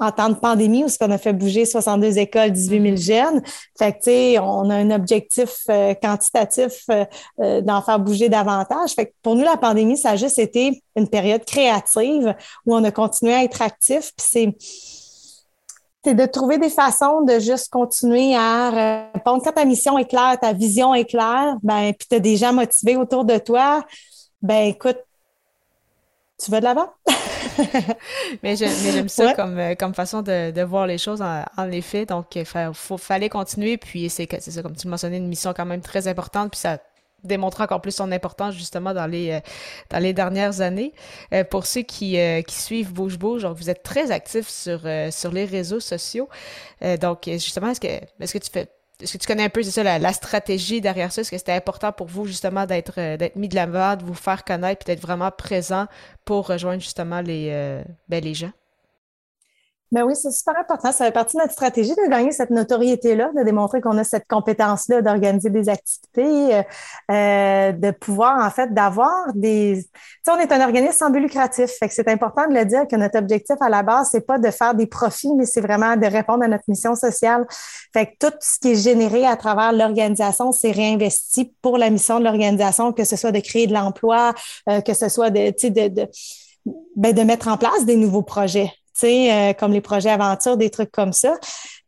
en 0.00 0.10
temps 0.10 0.30
de 0.30 0.34
pandémie 0.34 0.84
où 0.84 0.88
ce 0.88 0.98
qu'on 0.98 1.10
a 1.10 1.18
fait 1.18 1.32
bouger 1.32 1.66
62 1.66 2.18
écoles, 2.18 2.50
18 2.50 2.96
000 2.96 2.96
jeunes. 2.96 3.42
Fait 3.78 3.92
que, 3.92 3.98
tu 3.98 4.04
sais, 4.04 4.38
on 4.38 4.70
a 4.70 4.74
un 4.74 4.90
objectif 4.90 5.64
euh, 5.68 5.94
quantitatif 5.94 6.84
euh, 6.90 7.04
euh, 7.40 7.60
d'en 7.60 7.82
faire 7.82 8.00
bouger 8.00 8.28
davantage. 8.28 8.92
Fait 8.92 9.06
que 9.06 9.12
pour 9.22 9.36
nous, 9.36 9.44
la 9.44 9.58
pandémie, 9.58 9.98
ça 9.98 10.10
a 10.10 10.16
juste 10.16 10.38
été 10.38 10.82
une 10.96 11.08
période 11.08 11.44
créative 11.44 12.34
où 12.66 12.74
on 12.74 12.82
a 12.82 12.90
continué 12.90 13.34
à 13.34 13.44
être 13.44 13.62
actif. 13.62 14.12
Puis 14.16 14.26
c'est 14.30 14.56
c'est 16.02 16.14
de 16.14 16.24
trouver 16.24 16.56
des 16.56 16.70
façons 16.70 17.20
de 17.20 17.38
juste 17.38 17.68
continuer 17.68 18.34
à 18.34 19.10
répondre. 19.12 19.42
Quand 19.44 19.52
ta 19.52 19.66
mission 19.66 19.98
est 19.98 20.06
claire, 20.06 20.38
ta 20.40 20.54
vision 20.54 20.94
est 20.94 21.04
claire, 21.04 21.56
ben, 21.62 21.92
puis 21.92 22.08
tu 22.08 22.16
as 22.16 22.20
des 22.20 22.38
gens 22.38 22.54
motivés 22.54 22.96
autour 22.96 23.26
de 23.26 23.36
toi, 23.36 23.84
ben 24.40 24.68
écoute, 24.68 24.96
tu 26.42 26.50
vas 26.50 26.60
de 26.60 26.64
l'avant. 26.64 26.88
mais 28.42 28.56
j'aime 28.56 29.08
ça 29.08 29.34
comme, 29.34 29.58
euh, 29.58 29.74
comme 29.74 29.94
façon 29.94 30.22
de, 30.22 30.50
de, 30.50 30.62
voir 30.62 30.86
les 30.86 30.98
choses 30.98 31.22
en, 31.22 31.70
effet. 31.70 32.06
Donc, 32.06 32.36
il 32.36 32.44
faut, 32.74 32.98
fallait 32.98 33.28
continuer. 33.28 33.76
Puis, 33.76 34.08
c'est 34.10 34.28
ça, 34.40 34.62
comme 34.62 34.76
tu 34.76 34.86
le 34.86 34.90
mentionnais, 34.90 35.18
une 35.18 35.28
mission 35.28 35.52
quand 35.54 35.66
même 35.66 35.80
très 35.80 36.08
importante. 36.08 36.50
Puis, 36.50 36.60
ça 36.60 36.78
démontré 37.24 37.64
encore 37.64 37.80
plus 37.80 37.94
son 37.94 38.12
importance 38.12 38.54
justement 38.54 38.94
dans 38.94 39.06
les 39.06 39.30
euh, 39.30 39.40
dans 39.90 39.98
les 39.98 40.12
dernières 40.12 40.60
années. 40.60 40.92
Euh, 41.32 41.44
pour 41.44 41.66
ceux 41.66 41.82
qui, 41.82 42.18
euh, 42.18 42.42
qui 42.42 42.54
suivent 42.54 42.92
Bouge 42.92 43.18
Bouge, 43.18 43.42
donc 43.42 43.56
vous 43.56 43.70
êtes 43.70 43.82
très 43.82 44.10
actifs 44.10 44.48
sur 44.48 44.80
sur 45.10 45.32
les 45.32 45.44
réseaux 45.44 45.80
sociaux. 45.80 46.28
donc 47.00 47.24
justement, 47.26 47.70
est-ce 47.70 47.80
que 47.80 47.88
est-ce 48.20 48.32
que 48.32 48.38
tu 48.38 48.50
fais 48.50 48.68
est-ce 49.02 49.14
que 49.14 49.18
tu 49.18 49.26
connais 49.26 49.44
un 49.44 49.48
peu, 49.48 49.62
c'est 49.62 49.70
ça, 49.70 49.82
la, 49.98 50.12
stratégie 50.12 50.80
derrière 50.80 51.12
ça? 51.12 51.22
Est-ce 51.22 51.30
que 51.30 51.38
c'était 51.38 51.52
important 51.52 51.92
pour 51.92 52.06
vous, 52.06 52.26
justement, 52.26 52.66
d'être 52.66 53.16
d'être 53.16 53.36
mis 53.36 53.48
de 53.48 53.54
l'avant, 53.54 53.96
de 53.96 54.04
vous 54.04 54.14
faire 54.14 54.44
connaître, 54.44 54.84
puis 54.84 54.92
d'être 54.92 55.02
vraiment 55.02 55.30
présent 55.30 55.86
pour 56.24 56.46
rejoindre, 56.46 56.80
justement, 56.82 57.20
les, 57.20 57.82
ben, 58.08 58.22
les 58.22 58.34
gens? 58.34 58.52
Ben 59.92 60.04
oui, 60.04 60.14
c'est 60.14 60.30
super 60.30 60.56
important. 60.56 60.92
Ça 60.92 61.06
fait 61.06 61.12
partie 61.12 61.36
de 61.36 61.42
notre 61.42 61.52
stratégie 61.52 61.90
de 61.90 62.08
gagner 62.08 62.30
cette 62.30 62.50
notoriété-là, 62.50 63.32
de 63.36 63.42
démontrer 63.42 63.80
qu'on 63.80 63.98
a 63.98 64.04
cette 64.04 64.28
compétence-là 64.28 65.02
d'organiser 65.02 65.50
des 65.50 65.68
activités, 65.68 66.54
euh, 66.54 66.62
euh 67.10 67.72
de 67.72 67.90
pouvoir, 67.90 68.44
en 68.44 68.50
fait, 68.50 68.72
d'avoir 68.72 69.32
des... 69.34 69.82
Tu 69.82 69.90
sais, 70.24 70.30
on 70.30 70.38
est 70.38 70.52
un 70.52 70.60
organisme 70.64 70.92
sans 70.92 71.10
but 71.10 71.18
lucratif. 71.18 71.70
Fait 71.78 71.88
que 71.88 71.94
c'est 71.94 72.08
important 72.08 72.46
de 72.46 72.54
le 72.54 72.64
dire 72.64 72.86
que 72.88 72.94
notre 72.94 73.18
objectif 73.18 73.56
à 73.60 73.68
la 73.68 73.82
base, 73.82 74.10
c'est 74.12 74.24
pas 74.24 74.38
de 74.38 74.50
faire 74.50 74.74
des 74.74 74.86
profits, 74.86 75.34
mais 75.34 75.44
c'est 75.44 75.60
vraiment 75.60 75.96
de 75.96 76.06
répondre 76.06 76.44
à 76.44 76.48
notre 76.48 76.64
mission 76.68 76.94
sociale. 76.94 77.44
Fait 77.92 78.06
que 78.06 78.28
tout 78.28 78.36
ce 78.40 78.60
qui 78.60 78.72
est 78.72 78.76
généré 78.76 79.26
à 79.26 79.36
travers 79.36 79.72
l'organisation, 79.72 80.52
c'est 80.52 80.70
réinvesti 80.70 81.52
pour 81.62 81.78
la 81.78 81.90
mission 81.90 82.20
de 82.20 82.24
l'organisation, 82.24 82.92
que 82.92 83.04
ce 83.04 83.16
soit 83.16 83.32
de 83.32 83.40
créer 83.40 83.66
de 83.66 83.74
l'emploi, 83.74 84.34
euh, 84.68 84.80
que 84.82 84.94
ce 84.94 85.08
soit 85.08 85.30
de, 85.30 85.50
de, 85.50 85.88
de, 85.88 86.08
ben, 86.94 87.12
de 87.12 87.22
mettre 87.22 87.48
en 87.48 87.56
place 87.56 87.84
des 87.84 87.96
nouveaux 87.96 88.22
projets. 88.22 88.70
Euh, 89.06 89.52
comme 89.52 89.72
les 89.72 89.80
projets 89.80 90.10
aventure, 90.10 90.56
des 90.56 90.70
trucs 90.70 90.90
comme 90.90 91.12
ça. 91.12 91.38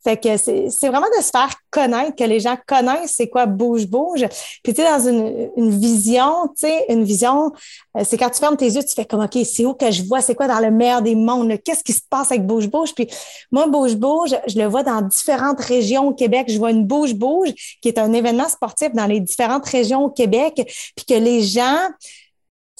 Fait 0.04 0.16
que 0.16 0.36
c'est 0.36 0.88
vraiment 0.88 1.06
de 1.16 1.22
se 1.22 1.30
faire 1.30 1.54
connaître, 1.70 2.16
que 2.16 2.24
les 2.24 2.40
gens 2.40 2.56
connaissent 2.66 3.14
c'est 3.16 3.28
quoi 3.28 3.46
bouge 3.46 3.86
bouge. 3.86 4.26
Puis 4.64 4.74
tu 4.74 4.82
sais 4.82 4.90
dans 4.90 5.08
une, 5.08 5.50
une 5.56 5.70
vision, 5.78 6.48
tu 6.58 6.66
sais 6.66 6.86
une 6.88 7.04
vision, 7.04 7.52
euh, 7.96 8.02
c'est 8.04 8.18
quand 8.18 8.30
tu 8.30 8.40
fermes 8.40 8.56
tes 8.56 8.66
yeux, 8.66 8.82
tu 8.82 8.94
fais 8.96 9.04
comme 9.04 9.22
ok, 9.22 9.38
c'est 9.44 9.64
où 9.64 9.74
que 9.74 9.92
je 9.92 10.02
vois, 10.02 10.20
c'est 10.20 10.34
quoi 10.34 10.48
dans 10.48 10.58
le 10.58 10.72
meilleur 10.72 11.02
des 11.02 11.14
mondes, 11.14 11.56
qu'est-ce 11.64 11.84
qui 11.84 11.92
se 11.92 12.00
passe 12.10 12.32
avec 12.32 12.44
bouge 12.44 12.68
bouge? 12.68 12.92
Puis 12.96 13.06
moi 13.52 13.68
bouge 13.68 13.94
bouge, 13.94 14.34
je 14.48 14.58
le 14.58 14.66
vois 14.66 14.82
dans 14.82 15.02
différentes 15.02 15.60
régions 15.60 16.08
au 16.08 16.14
Québec. 16.14 16.46
Je 16.48 16.58
vois 16.58 16.72
une 16.72 16.84
bouge 16.84 17.14
bouge 17.14 17.50
qui 17.80 17.86
est 17.86 17.98
un 17.98 18.12
événement 18.12 18.48
sportif 18.48 18.92
dans 18.94 19.06
les 19.06 19.20
différentes 19.20 19.66
régions 19.66 20.06
au 20.06 20.10
Québec, 20.10 20.54
puis 20.96 21.06
que 21.06 21.14
les 21.14 21.42
gens 21.42 21.78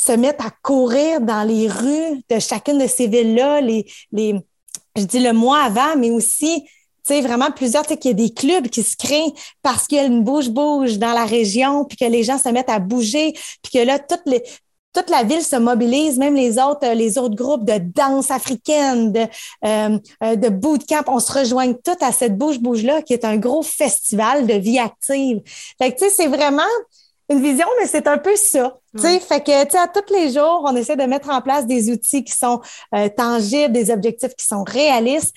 se 0.02 0.12
mettent 0.12 0.40
à 0.40 0.50
courir 0.62 1.20
dans 1.20 1.46
les 1.46 1.68
rues 1.68 2.22
de 2.28 2.38
chacune 2.40 2.78
de 2.78 2.86
ces 2.86 3.06
villes-là, 3.06 3.60
les, 3.60 3.86
les, 4.10 4.34
je 4.96 5.04
dis 5.04 5.20
le 5.20 5.32
mois 5.32 5.60
avant, 5.60 5.96
mais 5.96 6.10
aussi, 6.10 6.64
tu 6.64 6.70
sais, 7.14 7.20
vraiment 7.20 7.50
plusieurs, 7.50 7.84
tu 7.84 7.90
sais, 7.90 7.96
qu'il 7.98 8.10
y 8.10 8.14
a 8.14 8.16
des 8.16 8.34
clubs 8.34 8.68
qui 8.68 8.82
se 8.82 8.96
créent 8.96 9.32
parce 9.62 9.86
qu'il 9.86 9.98
y 9.98 10.00
a 10.00 10.04
une 10.04 10.24
bouge-bouge 10.24 10.98
dans 10.98 11.12
la 11.12 11.24
région, 11.24 11.84
puis 11.84 11.96
que 11.96 12.04
les 12.04 12.24
gens 12.24 12.38
se 12.38 12.48
mettent 12.48 12.70
à 12.70 12.80
bouger, 12.80 13.32
puis 13.62 13.72
que 13.72 13.78
là, 13.78 14.00
toute 14.00 15.08
la 15.08 15.22
ville 15.22 15.42
se 15.42 15.56
mobilise, 15.56 16.18
même 16.18 16.34
les 16.34 16.58
autres, 16.58 16.86
les 16.94 17.16
autres 17.16 17.36
groupes 17.36 17.64
de 17.64 17.78
danse 17.78 18.32
africaine, 18.32 19.12
de, 19.12 19.26
euh, 19.64 19.98
euh 20.24 20.50
bootcamp, 20.50 21.04
on 21.06 21.20
se 21.20 21.32
rejoint 21.32 21.72
toutes 21.74 22.02
à 22.02 22.10
cette 22.10 22.36
bouge-bouge-là, 22.36 23.02
qui 23.02 23.12
est 23.12 23.24
un 23.24 23.36
gros 23.36 23.62
festival 23.62 24.48
de 24.48 24.54
vie 24.54 24.80
active. 24.80 25.42
Fait 25.78 25.92
que, 25.92 25.98
tu 25.98 26.04
sais, 26.04 26.10
c'est 26.10 26.28
vraiment, 26.28 26.62
une 27.32 27.42
vision, 27.42 27.66
mais 27.80 27.86
c'est 27.86 28.06
un 28.06 28.18
peu 28.18 28.36
ça. 28.36 28.76
Fait 28.98 29.42
que, 29.42 29.64
tu 29.64 29.76
à 29.76 29.88
tous 29.88 30.12
les 30.12 30.30
jours, 30.32 30.64
on 30.66 30.76
essaie 30.76 30.96
de 30.96 31.04
mettre 31.04 31.30
en 31.30 31.40
place 31.40 31.66
des 31.66 31.90
outils 31.90 32.24
qui 32.24 32.34
sont 32.34 32.60
euh, 32.94 33.08
tangibles, 33.08 33.72
des 33.72 33.90
objectifs 33.90 34.34
qui 34.34 34.46
sont 34.46 34.64
réalistes 34.64 35.34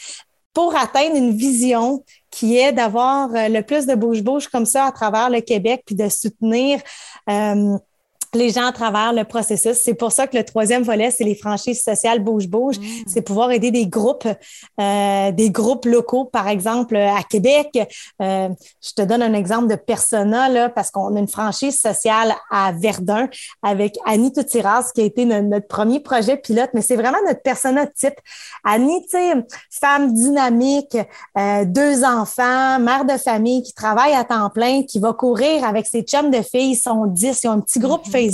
pour 0.53 0.75
atteindre 0.75 1.15
une 1.15 1.35
vision 1.35 2.03
qui 2.31 2.57
est 2.57 2.71
d'avoir 2.71 3.29
euh, 3.33 3.47
le 3.49 3.61
plus 3.61 3.85
de 3.85 3.95
bouche-bouche 3.95 4.47
comme 4.47 4.65
ça 4.65 4.85
à 4.85 4.91
travers 4.91 5.29
le 5.29 5.41
Québec, 5.41 5.83
puis 5.85 5.95
de 5.95 6.09
soutenir 6.09 6.81
euh, 7.29 7.77
les 8.35 8.49
gens 8.49 8.67
à 8.67 8.71
travers 8.71 9.13
le 9.13 9.23
processus. 9.23 9.77
C'est 9.83 9.93
pour 9.93 10.11
ça 10.11 10.27
que 10.27 10.37
le 10.37 10.43
troisième 10.43 10.83
volet, 10.83 11.11
c'est 11.11 11.23
les 11.23 11.35
franchises 11.35 11.81
sociales 11.81 12.23
bouge-bouge. 12.23 12.79
Mm. 12.79 12.83
C'est 13.07 13.21
pouvoir 13.21 13.51
aider 13.51 13.71
des 13.71 13.87
groupes, 13.87 14.27
euh, 14.79 15.31
des 15.31 15.49
groupes 15.49 15.85
locaux, 15.85 16.25
par 16.25 16.47
exemple, 16.47 16.95
à 16.95 17.23
Québec. 17.23 17.67
Euh, 18.21 18.49
je 18.81 18.93
te 18.93 19.01
donne 19.01 19.21
un 19.21 19.33
exemple 19.33 19.67
de 19.67 19.75
Persona, 19.75 20.49
là, 20.49 20.69
parce 20.69 20.91
qu'on 20.91 21.15
a 21.15 21.19
une 21.19 21.27
franchise 21.27 21.79
sociale 21.79 22.33
à 22.51 22.71
Verdun 22.71 23.27
avec 23.61 23.97
Annie 24.05 24.31
Toutiras, 24.31 24.91
qui 24.93 25.01
a 25.01 25.05
été 25.05 25.25
notre, 25.25 25.67
premier 25.67 25.99
projet 25.99 26.37
pilote, 26.37 26.69
mais 26.73 26.81
c'est 26.81 26.95
vraiment 26.95 27.17
notre 27.25 27.41
persona 27.41 27.87
type. 27.87 28.15
Annie, 28.63 29.01
tu 29.03 29.17
sais, 29.17 29.33
femme 29.69 30.13
dynamique, 30.13 30.97
euh, 31.37 31.65
deux 31.65 32.03
enfants, 32.03 32.79
mère 32.79 33.05
de 33.05 33.17
famille 33.17 33.63
qui 33.63 33.73
travaille 33.73 34.13
à 34.13 34.23
temps 34.23 34.49
plein, 34.49 34.83
qui 34.83 34.99
va 34.99 35.13
courir 35.13 35.63
avec 35.63 35.85
ses 35.87 36.01
chums 36.03 36.31
de 36.31 36.41
filles, 36.41 36.71
ils 36.71 36.75
sont 36.75 37.05
dix, 37.07 37.41
ils 37.43 37.47
ont 37.47 37.51
un 37.51 37.59
petit 37.61 37.79
groupe 37.79 38.05
mm-hmm. 38.07 38.11
Facebook. 38.11 38.24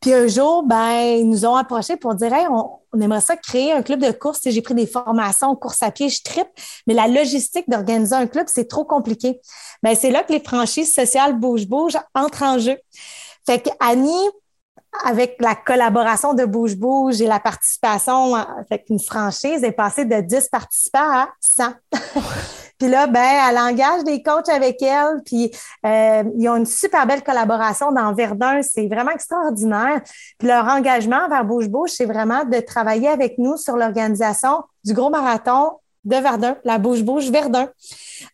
Puis 0.00 0.14
un 0.14 0.28
jour, 0.28 0.62
ben, 0.62 1.18
ils 1.18 1.28
nous 1.28 1.44
ont 1.44 1.56
approchés 1.56 1.96
pour 1.96 2.14
dire 2.14 2.32
hey, 2.32 2.46
on, 2.48 3.00
aimerait 3.00 3.20
ça 3.20 3.36
créer 3.36 3.72
un 3.72 3.82
club 3.82 4.00
de 4.00 4.12
course. 4.12 4.40
J'ai 4.46 4.62
pris 4.62 4.74
des 4.74 4.86
formations, 4.86 5.54
course 5.56 5.82
à 5.82 5.90
pied, 5.90 6.08
je 6.08 6.22
tripe, 6.22 6.48
mais 6.86 6.94
la 6.94 7.08
logistique 7.08 7.68
d'organiser 7.68 8.14
un 8.14 8.26
club, 8.26 8.46
c'est 8.48 8.68
trop 8.68 8.84
compliqué. 8.84 9.40
Ben, 9.82 9.96
c'est 9.96 10.10
là 10.10 10.22
que 10.22 10.32
les 10.32 10.40
franchises 10.40 10.94
sociales 10.94 11.38
bouge-bouge 11.38 11.96
entrent 12.14 12.44
en 12.44 12.58
jeu. 12.58 12.76
Fait 13.44 13.60
que 13.60 13.70
Annie, 13.80 14.28
avec 15.04 15.36
la 15.40 15.54
collaboration 15.54 16.34
de 16.34 16.44
Bouge 16.44 16.76
Bouge 16.76 17.20
et 17.20 17.26
la 17.26 17.40
participation 17.40 18.34
avec 18.34 18.86
une 18.88 19.00
franchise, 19.00 19.64
est 19.64 19.72
passée 19.72 20.04
de 20.04 20.20
10 20.20 20.48
participants 20.48 21.10
à 21.12 21.28
100. 21.40 21.64
Puis 22.78 22.88
là, 22.88 23.06
ben, 23.06 23.20
elle 23.20 23.58
engage 23.58 24.04
des 24.04 24.22
coachs 24.22 24.48
avec 24.48 24.80
elle, 24.82 25.20
puis 25.24 25.50
euh, 25.84 26.22
ils 26.36 26.48
ont 26.48 26.56
une 26.56 26.66
super 26.66 27.06
belle 27.06 27.22
collaboration 27.22 27.92
dans 27.92 28.12
Verdun. 28.14 28.60
C'est 28.62 28.86
vraiment 28.86 29.10
extraordinaire. 29.10 30.00
Puis 30.38 30.48
leur 30.48 30.64
engagement 30.66 31.28
vers 31.28 31.44
Bouge 31.44 31.68
Bouge, 31.68 31.90
c'est 31.90 32.06
vraiment 32.06 32.44
de 32.44 32.60
travailler 32.60 33.08
avec 33.08 33.38
nous 33.38 33.56
sur 33.56 33.76
l'organisation 33.76 34.62
du 34.84 34.94
gros 34.94 35.10
marathon 35.10 35.72
de 36.04 36.16
Verdun, 36.16 36.56
la 36.64 36.78
Bouge 36.78 37.02
Bouge 37.02 37.30
Verdun, 37.30 37.68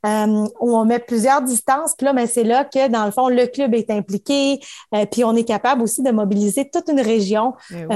euh, 0.07 0.47
où 0.61 0.77
on 0.77 0.85
met 0.85 0.99
plusieurs 0.99 1.41
distances. 1.43 1.95
Puis 1.97 2.05
là, 2.05 2.13
ben, 2.13 2.27
c'est 2.27 2.45
là 2.45 2.65
que, 2.65 2.89
dans 2.89 3.07
le 3.07 3.11
fond, 3.11 3.29
le 3.29 3.47
club 3.47 3.75
est 3.75 3.91
impliqué, 3.91 4.61
euh, 4.95 5.07
puis 5.11 5.25
on 5.25 5.35
est 5.35 5.45
capable 5.45 5.83
aussi 5.83 6.03
de 6.03 6.11
mobiliser 6.11 6.71
toute 6.71 6.89
une 6.89 7.01
région. 7.01 7.55
Eh 7.71 7.87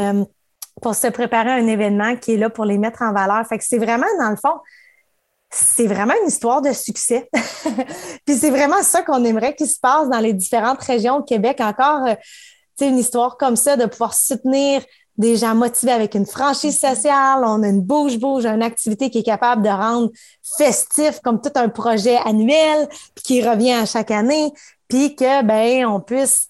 pour 0.81 0.95
se 0.95 1.09
préparer 1.09 1.50
à 1.50 1.55
un 1.55 1.67
événement 1.67 2.17
qui 2.17 2.35
est 2.35 2.37
là 2.37 2.50
pour 2.50 2.64
les 2.64 2.78
mettre 2.78 3.02
en 3.02 3.12
valeur. 3.12 3.45
Fait 3.47 3.59
que 3.59 3.64
c'est 3.64 3.78
vraiment, 3.78 4.07
dans 4.21 4.31
le 4.31 4.37
fond, 4.37 4.61
c'est 5.50 5.87
vraiment 5.87 6.14
une 6.23 6.28
histoire 6.28 6.61
de 6.61 6.73
succès. 6.73 7.28
Puis 8.26 8.37
c'est 8.37 8.50
vraiment 8.50 8.83
ça 8.83 9.02
qu'on 9.02 9.25
aimerait 9.25 9.55
qu'il 9.55 9.69
se 9.69 9.81
passe 9.81 10.09
dans 10.09 10.21
les 10.21 10.33
différentes 10.33 10.83
régions 10.83 11.17
au 11.17 11.23
Québec. 11.23 11.61
Encore, 11.61 12.07
euh, 12.07 12.14
sais, 12.78 12.88
une 12.88 12.99
histoire 12.99 13.37
comme 13.37 13.57
ça, 13.57 13.76
de 13.76 13.87
pouvoir 13.87 14.14
soutenir 14.14 14.83
des 15.17 15.37
gens 15.37 15.55
motivés 15.55 15.93
avec 15.93 16.14
une 16.14 16.26
franchise 16.26 16.78
sociale. 16.78 17.43
On 17.45 17.62
a 17.62 17.69
une 17.69 17.83
bouge-bouge, 17.83 18.47
une 18.47 18.62
activité 18.62 19.11
qui 19.11 19.19
est 19.19 19.25
capable 19.25 19.62
de 19.62 19.69
rendre 19.69 20.11
festif 20.57 21.19
comme 21.21 21.40
tout 21.40 21.50
un 21.57 21.69
projet 21.69 22.17
annuel, 22.25 22.88
puis 23.14 23.25
qui 23.25 23.43
revient 23.43 23.73
à 23.73 23.87
chaque 23.87 24.12
année, 24.12 24.52
puis 24.87 25.17
que, 25.17 25.43
ben, 25.43 25.87
on 25.87 26.00
puisse 26.00 26.48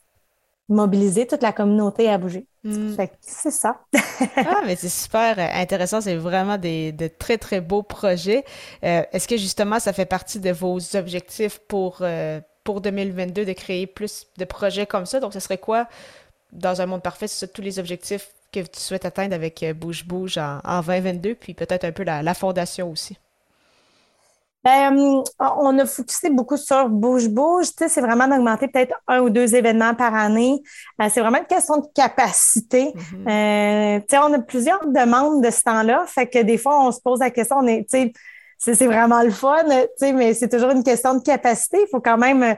mobiliser 0.68 1.26
toute 1.26 1.42
la 1.42 1.52
communauté 1.52 2.08
à 2.08 2.18
bouger. 2.18 2.46
Mm. 2.64 2.94
c'est 3.20 3.50
ça. 3.50 3.80
ah, 4.36 4.60
mais 4.66 4.76
c'est 4.76 4.88
super 4.88 5.38
euh, 5.38 5.60
intéressant. 5.60 6.00
C'est 6.00 6.16
vraiment 6.16 6.58
des, 6.58 6.92
de 6.92 7.08
très, 7.08 7.38
très 7.38 7.60
beaux 7.60 7.82
projets. 7.82 8.44
Euh, 8.84 9.02
est-ce 9.12 9.26
que 9.26 9.36
justement, 9.36 9.78
ça 9.78 9.92
fait 9.92 10.06
partie 10.06 10.40
de 10.40 10.50
vos 10.50 10.78
objectifs 10.96 11.58
pour, 11.68 11.98
euh, 12.02 12.40
pour 12.64 12.80
2022 12.80 13.44
de 13.44 13.52
créer 13.52 13.86
plus 13.86 14.26
de 14.36 14.44
projets 14.44 14.86
comme 14.86 15.06
ça? 15.06 15.20
Donc, 15.20 15.32
ce 15.32 15.40
serait 15.40 15.58
quoi, 15.58 15.88
dans 16.52 16.80
un 16.80 16.86
monde 16.86 17.02
parfait, 17.02 17.28
c'est 17.28 17.52
tous 17.52 17.62
les 17.62 17.78
objectifs 17.78 18.28
que 18.52 18.60
tu 18.60 18.80
souhaites 18.80 19.04
atteindre 19.04 19.34
avec 19.34 19.64
Bouge 19.76 20.06
Bouge 20.06 20.38
en, 20.38 20.60
en 20.64 20.80
2022, 20.82 21.34
puis 21.34 21.54
peut-être 21.54 21.84
un 21.84 21.92
peu 21.92 22.02
la, 22.02 22.22
la 22.22 22.34
fondation 22.34 22.90
aussi? 22.90 23.18
Ben, 24.64 25.22
on 25.38 25.78
a 25.78 25.86
focusé 25.86 26.30
beaucoup 26.30 26.56
sur 26.56 26.88
bouge-bouge. 26.88 27.66
c'est 27.76 28.00
vraiment 28.00 28.26
d'augmenter 28.26 28.66
peut-être 28.66 28.94
un 29.06 29.20
ou 29.20 29.30
deux 29.30 29.54
événements 29.54 29.94
par 29.94 30.14
année. 30.14 30.60
Euh, 31.00 31.06
c'est 31.10 31.20
vraiment 31.20 31.38
une 31.38 31.46
question 31.46 31.76
de 31.78 31.86
capacité. 31.94 32.92
Mm-hmm. 32.92 34.00
Euh, 34.02 34.18
on 34.20 34.32
a 34.32 34.38
plusieurs 34.40 34.84
demandes 34.86 35.44
de 35.44 35.50
ce 35.50 35.62
temps-là. 35.62 36.04
Fait 36.08 36.26
que 36.26 36.42
des 36.42 36.58
fois, 36.58 36.84
on 36.84 36.90
se 36.90 37.00
pose 37.00 37.20
la 37.20 37.30
question, 37.30 37.58
on 37.60 37.66
est, 37.68 37.86
c'est 38.58 38.86
vraiment 38.86 39.22
le 39.22 39.30
fun, 39.30 39.62
mais 40.02 40.34
c'est 40.34 40.48
toujours 40.48 40.70
une 40.70 40.82
question 40.82 41.14
de 41.14 41.22
capacité. 41.22 41.78
Il 41.80 41.88
faut 41.88 42.00
quand 42.00 42.18
même 42.18 42.56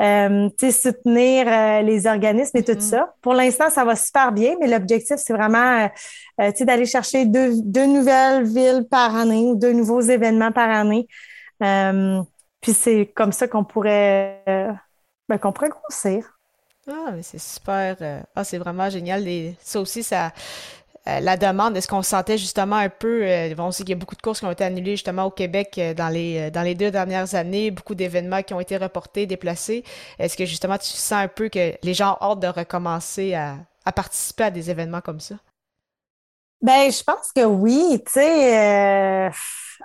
euh, 0.00 0.48
soutenir 0.70 1.82
les 1.82 2.06
organismes 2.06 2.58
et 2.58 2.62
tout 2.62 2.72
mm-hmm. 2.72 2.80
ça. 2.80 3.14
Pour 3.22 3.34
l'instant, 3.34 3.70
ça 3.70 3.84
va 3.84 3.96
super 3.96 4.30
bien, 4.30 4.54
mais 4.60 4.68
l'objectif, 4.68 5.16
c'est 5.16 5.32
vraiment 5.32 5.88
d'aller 6.38 6.86
chercher 6.86 7.24
deux, 7.24 7.54
deux 7.60 7.86
nouvelles 7.86 8.44
villes 8.44 8.86
par 8.88 9.16
année 9.16 9.46
ou 9.46 9.56
deux 9.56 9.72
nouveaux 9.72 10.00
événements 10.00 10.52
par 10.52 10.70
année. 10.70 11.08
Euh, 11.62 12.22
puis 12.60 12.72
c'est 12.72 13.06
comme 13.14 13.32
ça 13.32 13.48
qu'on 13.48 13.64
pourrait, 13.64 14.42
euh, 14.48 14.72
ben, 15.28 15.38
qu'on 15.38 15.52
pourrait 15.52 15.70
grossir. 15.70 16.38
Ah, 16.88 17.10
mais 17.14 17.22
c'est 17.22 17.38
super. 17.38 17.96
Euh, 18.00 18.20
ah, 18.34 18.44
c'est 18.44 18.58
vraiment 18.58 18.90
génial. 18.90 19.24
Ça 19.60 19.80
aussi, 19.80 20.02
ça, 20.02 20.32
la 21.06 21.36
demande, 21.36 21.76
est-ce 21.76 21.88
qu'on 21.88 22.02
sentait 22.02 22.38
justement 22.38 22.76
un 22.76 22.88
peu, 22.88 23.24
on 23.58 23.70
sait 23.70 23.82
qu'il 23.84 23.90
y 23.90 23.92
a 23.94 23.96
beaucoup 23.98 24.16
de 24.16 24.22
courses 24.22 24.40
qui 24.40 24.46
ont 24.46 24.50
été 24.50 24.64
annulées 24.64 24.92
justement 24.92 25.24
au 25.24 25.30
Québec 25.30 25.80
dans 25.96 26.08
les 26.08 26.50
dans 26.50 26.62
les 26.62 26.74
deux 26.74 26.90
dernières 26.90 27.34
années, 27.34 27.70
beaucoup 27.70 27.94
d'événements 27.94 28.42
qui 28.42 28.54
ont 28.54 28.60
été 28.60 28.76
reportés, 28.76 29.26
déplacés. 29.26 29.82
Est-ce 30.18 30.36
que 30.36 30.44
justement 30.44 30.78
tu 30.78 30.88
sens 30.88 31.12
un 31.12 31.28
peu 31.28 31.48
que 31.48 31.74
les 31.82 31.94
gens 31.94 32.18
ont 32.20 32.32
hâte 32.32 32.40
de 32.40 32.48
recommencer 32.48 33.34
à 33.34 33.92
participer 33.92 34.44
à 34.44 34.50
des 34.50 34.70
événements 34.70 35.00
comme 35.00 35.20
ça? 35.20 35.36
Ben, 36.62 36.90
je 36.92 37.02
pense 37.02 37.32
que 37.32 37.44
oui. 37.44 38.02
Tu 38.06 38.12
sais, 38.12 39.30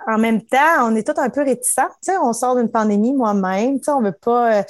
en 0.06 0.18
même 0.18 0.42
temps, 0.42 0.88
on 0.88 0.94
est 0.94 1.06
tous 1.06 1.18
un 1.20 1.30
peu 1.30 1.42
réticents. 1.42 1.88
Tu 2.02 2.12
sais, 2.12 2.18
on 2.18 2.32
sort 2.32 2.56
d'une 2.56 2.70
pandémie 2.70 3.14
moi-même. 3.14 3.78
Tu 3.78 3.84
sais, 3.84 3.90
on 3.92 4.02
veut 4.02 4.12
pas 4.12 4.62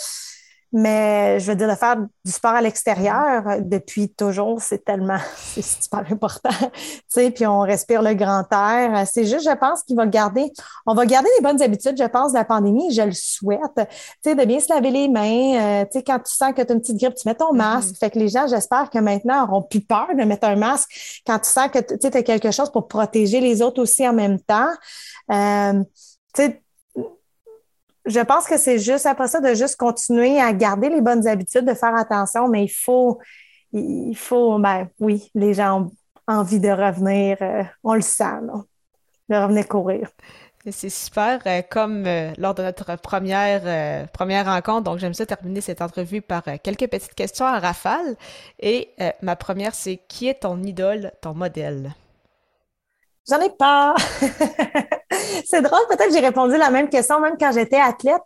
mais 0.76 1.40
je 1.40 1.46
veux 1.50 1.56
dire, 1.56 1.70
de 1.70 1.74
faire 1.74 1.96
du 1.96 2.30
sport 2.30 2.50
à 2.50 2.60
l'extérieur 2.60 3.48
euh, 3.48 3.60
depuis 3.62 4.10
toujours, 4.10 4.60
c'est 4.60 4.84
tellement, 4.84 5.16
c'est 5.36 5.64
super 5.64 6.04
important. 6.12 6.50
tu 6.50 7.00
sais, 7.08 7.30
puis 7.30 7.46
on 7.46 7.60
respire 7.60 8.02
le 8.02 8.12
grand 8.12 8.44
air. 8.52 9.06
C'est 9.10 9.24
juste, 9.24 9.48
je 9.48 9.56
pense 9.56 9.82
qu'il 9.84 9.96
va 9.96 10.06
garder, 10.06 10.52
on 10.84 10.92
va 10.92 11.06
garder 11.06 11.30
les 11.38 11.42
bonnes 11.42 11.62
habitudes, 11.62 11.96
je 11.98 12.06
pense, 12.06 12.32
de 12.32 12.36
la 12.36 12.44
pandémie. 12.44 12.92
Je 12.92 13.00
le 13.00 13.12
souhaite. 13.12 13.60
Tu 13.76 13.84
sais, 14.22 14.34
de 14.34 14.44
bien 14.44 14.60
se 14.60 14.70
laver 14.70 14.90
les 14.90 15.08
mains. 15.08 15.80
Euh, 15.80 15.84
tu 15.86 15.92
sais, 15.92 16.02
quand 16.02 16.18
tu 16.18 16.34
sens 16.34 16.52
que 16.52 16.60
tu 16.60 16.70
as 16.70 16.74
une 16.74 16.82
petite 16.82 16.98
grippe, 16.98 17.14
tu 17.14 17.26
mets 17.26 17.34
ton 17.34 17.54
mm-hmm. 17.54 17.56
masque. 17.56 17.96
Fait 17.98 18.10
que 18.10 18.18
les 18.18 18.28
gens, 18.28 18.46
j'espère 18.46 18.90
que 18.90 18.98
maintenant, 18.98 19.44
auront 19.44 19.62
plus 19.62 19.80
peur 19.80 20.08
de 20.14 20.24
mettre 20.24 20.46
un 20.46 20.56
masque 20.56 21.22
quand 21.26 21.38
tu 21.38 21.48
sens 21.48 21.68
que 21.70 21.78
tu 21.78 22.06
as 22.06 22.22
quelque 22.22 22.50
chose 22.50 22.70
pour 22.70 22.86
protéger 22.86 23.40
les 23.40 23.62
autres 23.62 23.80
aussi 23.80 24.06
en 24.06 24.12
même 24.12 24.38
temps. 24.40 24.68
Euh, 25.32 25.82
tu 26.34 26.42
sais, 26.42 26.62
je 28.06 28.20
pense 28.20 28.46
que 28.46 28.56
c'est 28.56 28.78
juste 28.78 29.06
après 29.06 29.28
ça 29.28 29.40
de 29.40 29.54
juste 29.54 29.76
continuer 29.76 30.40
à 30.40 30.52
garder 30.52 30.88
les 30.88 31.00
bonnes 31.00 31.26
habitudes, 31.26 31.64
de 31.64 31.74
faire 31.74 31.94
attention, 31.94 32.48
mais 32.48 32.64
il 32.64 32.68
faut, 32.68 33.18
il 33.72 34.16
faut, 34.16 34.58
ben 34.58 34.88
oui, 35.00 35.30
les 35.34 35.54
gens 35.54 35.82
ont 35.82 35.92
envie 36.26 36.60
de 36.60 36.68
revenir, 36.68 37.36
euh, 37.40 37.62
on 37.82 37.94
le 37.94 38.00
sent, 38.00 38.40
de 39.28 39.36
revenir 39.36 39.66
courir. 39.68 40.10
C'est 40.68 40.90
super, 40.90 41.40
euh, 41.46 41.62
comme 41.68 42.06
euh, 42.06 42.32
lors 42.38 42.54
de 42.54 42.62
notre 42.62 42.96
première 42.96 44.08
première 44.10 44.46
rencontre. 44.46 44.82
Donc, 44.82 44.98
j'aime 44.98 45.14
ça 45.14 45.24
terminer 45.24 45.60
cette 45.60 45.80
entrevue 45.80 46.22
par 46.22 46.42
quelques 46.62 46.88
petites 46.88 47.14
questions 47.14 47.46
à 47.46 47.60
rafale. 47.60 48.16
Et 48.58 48.90
ma 49.22 49.36
première, 49.36 49.74
c'est 49.74 50.00
qui 50.08 50.28
est 50.28 50.40
ton 50.40 50.60
idole, 50.62 51.12
ton 51.20 51.34
modèle? 51.34 51.94
J'en 53.28 53.40
ai 53.40 53.50
pas. 53.50 53.94
c'est 55.46 55.62
drôle, 55.62 55.80
peut-être 55.88 56.08
que 56.08 56.12
j'ai 56.12 56.20
répondu 56.20 56.56
la 56.56 56.70
même 56.70 56.88
question 56.88 57.20
même 57.20 57.36
quand 57.38 57.52
j'étais 57.52 57.80
athlète. 57.80 58.22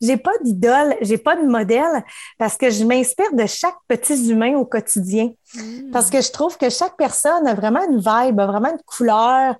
J'ai 0.00 0.16
pas 0.16 0.32
d'idole, 0.42 0.96
j'ai 1.02 1.18
pas 1.18 1.36
de 1.36 1.46
modèle 1.46 2.02
parce 2.38 2.56
que 2.56 2.70
je 2.70 2.84
m'inspire 2.84 3.34
de 3.34 3.44
chaque 3.44 3.76
petit 3.86 4.30
humain 4.30 4.56
au 4.56 4.64
quotidien. 4.64 5.30
Hmm. 5.54 5.90
Parce 5.92 6.08
que 6.08 6.22
je 6.22 6.30
trouve 6.30 6.56
que 6.56 6.70
chaque 6.70 6.96
personne 6.96 7.46
a 7.46 7.54
vraiment 7.54 7.84
une 7.84 7.98
vibe, 7.98 8.40
a 8.40 8.46
vraiment 8.46 8.70
une 8.70 8.82
couleur. 8.86 9.56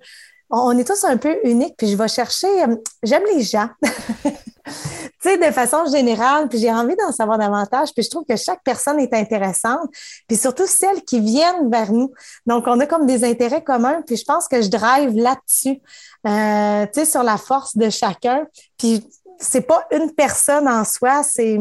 On 0.49 0.75
est 0.77 0.83
tous 0.83 1.03
un 1.03 1.17
peu 1.17 1.37
uniques, 1.43 1.75
puis 1.77 1.87
je 1.87 1.95
vais 1.95 2.07
chercher. 2.07 2.63
Euh, 2.63 2.75
j'aime 3.03 3.23
les 3.33 3.43
gens. 3.43 3.69
tu 4.65 4.71
sais, 5.19 5.37
de 5.37 5.51
façon 5.51 5.85
générale, 5.85 6.47
puis 6.49 6.59
j'ai 6.59 6.71
envie 6.71 6.95
d'en 6.95 7.11
savoir 7.11 7.37
davantage, 7.37 7.93
puis 7.93 8.03
je 8.03 8.09
trouve 8.09 8.25
que 8.27 8.35
chaque 8.35 8.63
personne 8.63 8.99
est 8.99 9.13
intéressante, 9.13 9.89
puis 10.27 10.37
surtout 10.37 10.67
celles 10.67 11.03
qui 11.03 11.19
viennent 11.19 11.69
vers 11.69 11.91
nous. 11.91 12.11
Donc, 12.45 12.65
on 12.67 12.79
a 12.79 12.85
comme 12.85 13.05
des 13.05 13.23
intérêts 13.23 13.63
communs, 13.63 14.01
puis 14.05 14.17
je 14.17 14.23
pense 14.23 14.47
que 14.47 14.61
je 14.61 14.69
drive 14.69 15.15
là-dessus, 15.15 15.81
euh, 16.27 16.85
tu 16.87 16.99
sais, 16.99 17.05
sur 17.05 17.23
la 17.23 17.37
force 17.37 17.75
de 17.77 17.89
chacun. 17.89 18.45
Puis 18.77 19.07
c'est 19.39 19.61
pas 19.61 19.87
une 19.91 20.13
personne 20.13 20.67
en 20.67 20.83
soi, 20.85 21.23
c'est... 21.23 21.59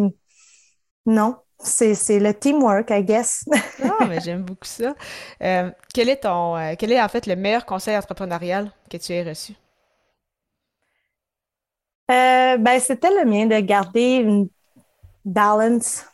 Non, 1.07 1.37
c'est 1.63 2.19
le 2.19 2.33
teamwork, 2.33 2.91
I 2.91 3.03
guess. 3.03 3.45
ah, 3.83 4.05
mais 4.09 4.21
j'aime 4.21 4.43
beaucoup 4.43 4.67
ça. 4.67 4.95
Euh, 5.43 5.71
quel 5.93 6.09
est 6.09 6.23
ton, 6.23 6.57
euh, 6.57 6.75
quel 6.79 6.93
est 6.93 7.01
en 7.01 7.09
fait 7.09 7.27
le 7.27 7.37
meilleur 7.37 7.67
conseil 7.67 7.97
entrepreneurial 7.97 8.71
que 8.91 8.97
tu 8.97 9.13
aies 9.13 9.23
reçu? 9.23 9.55
Euh, 12.11 12.57
ben, 12.57 12.81
c'était 12.81 13.11
le 13.11 13.29
mien 13.29 13.47
de 13.47 13.61
garder 13.61 14.17
une 14.17 14.49
balance. 15.25 16.05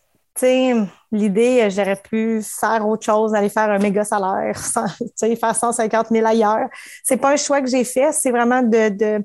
L'idée, 0.43 1.63
euh, 1.63 1.71
j'aurais 1.71 1.97
pu 1.97 2.43
faire 2.43 2.87
autre 2.87 3.07
chose, 3.07 3.35
aller 3.35 3.49
faire 3.49 3.71
un 3.71 3.79
méga 3.79 4.05
salaire, 4.05 4.55
faire 5.41 5.57
150 5.57 6.09
000 6.11 6.27
ailleurs. 6.27 6.69
C'est 7.03 7.17
pas 7.17 7.33
un 7.33 7.37
choix 7.37 7.63
que 7.63 7.69
j'ai 7.69 7.85
fait, 7.85 8.13
c'est 8.13 8.31
vraiment 8.31 8.63
de 8.63 9.25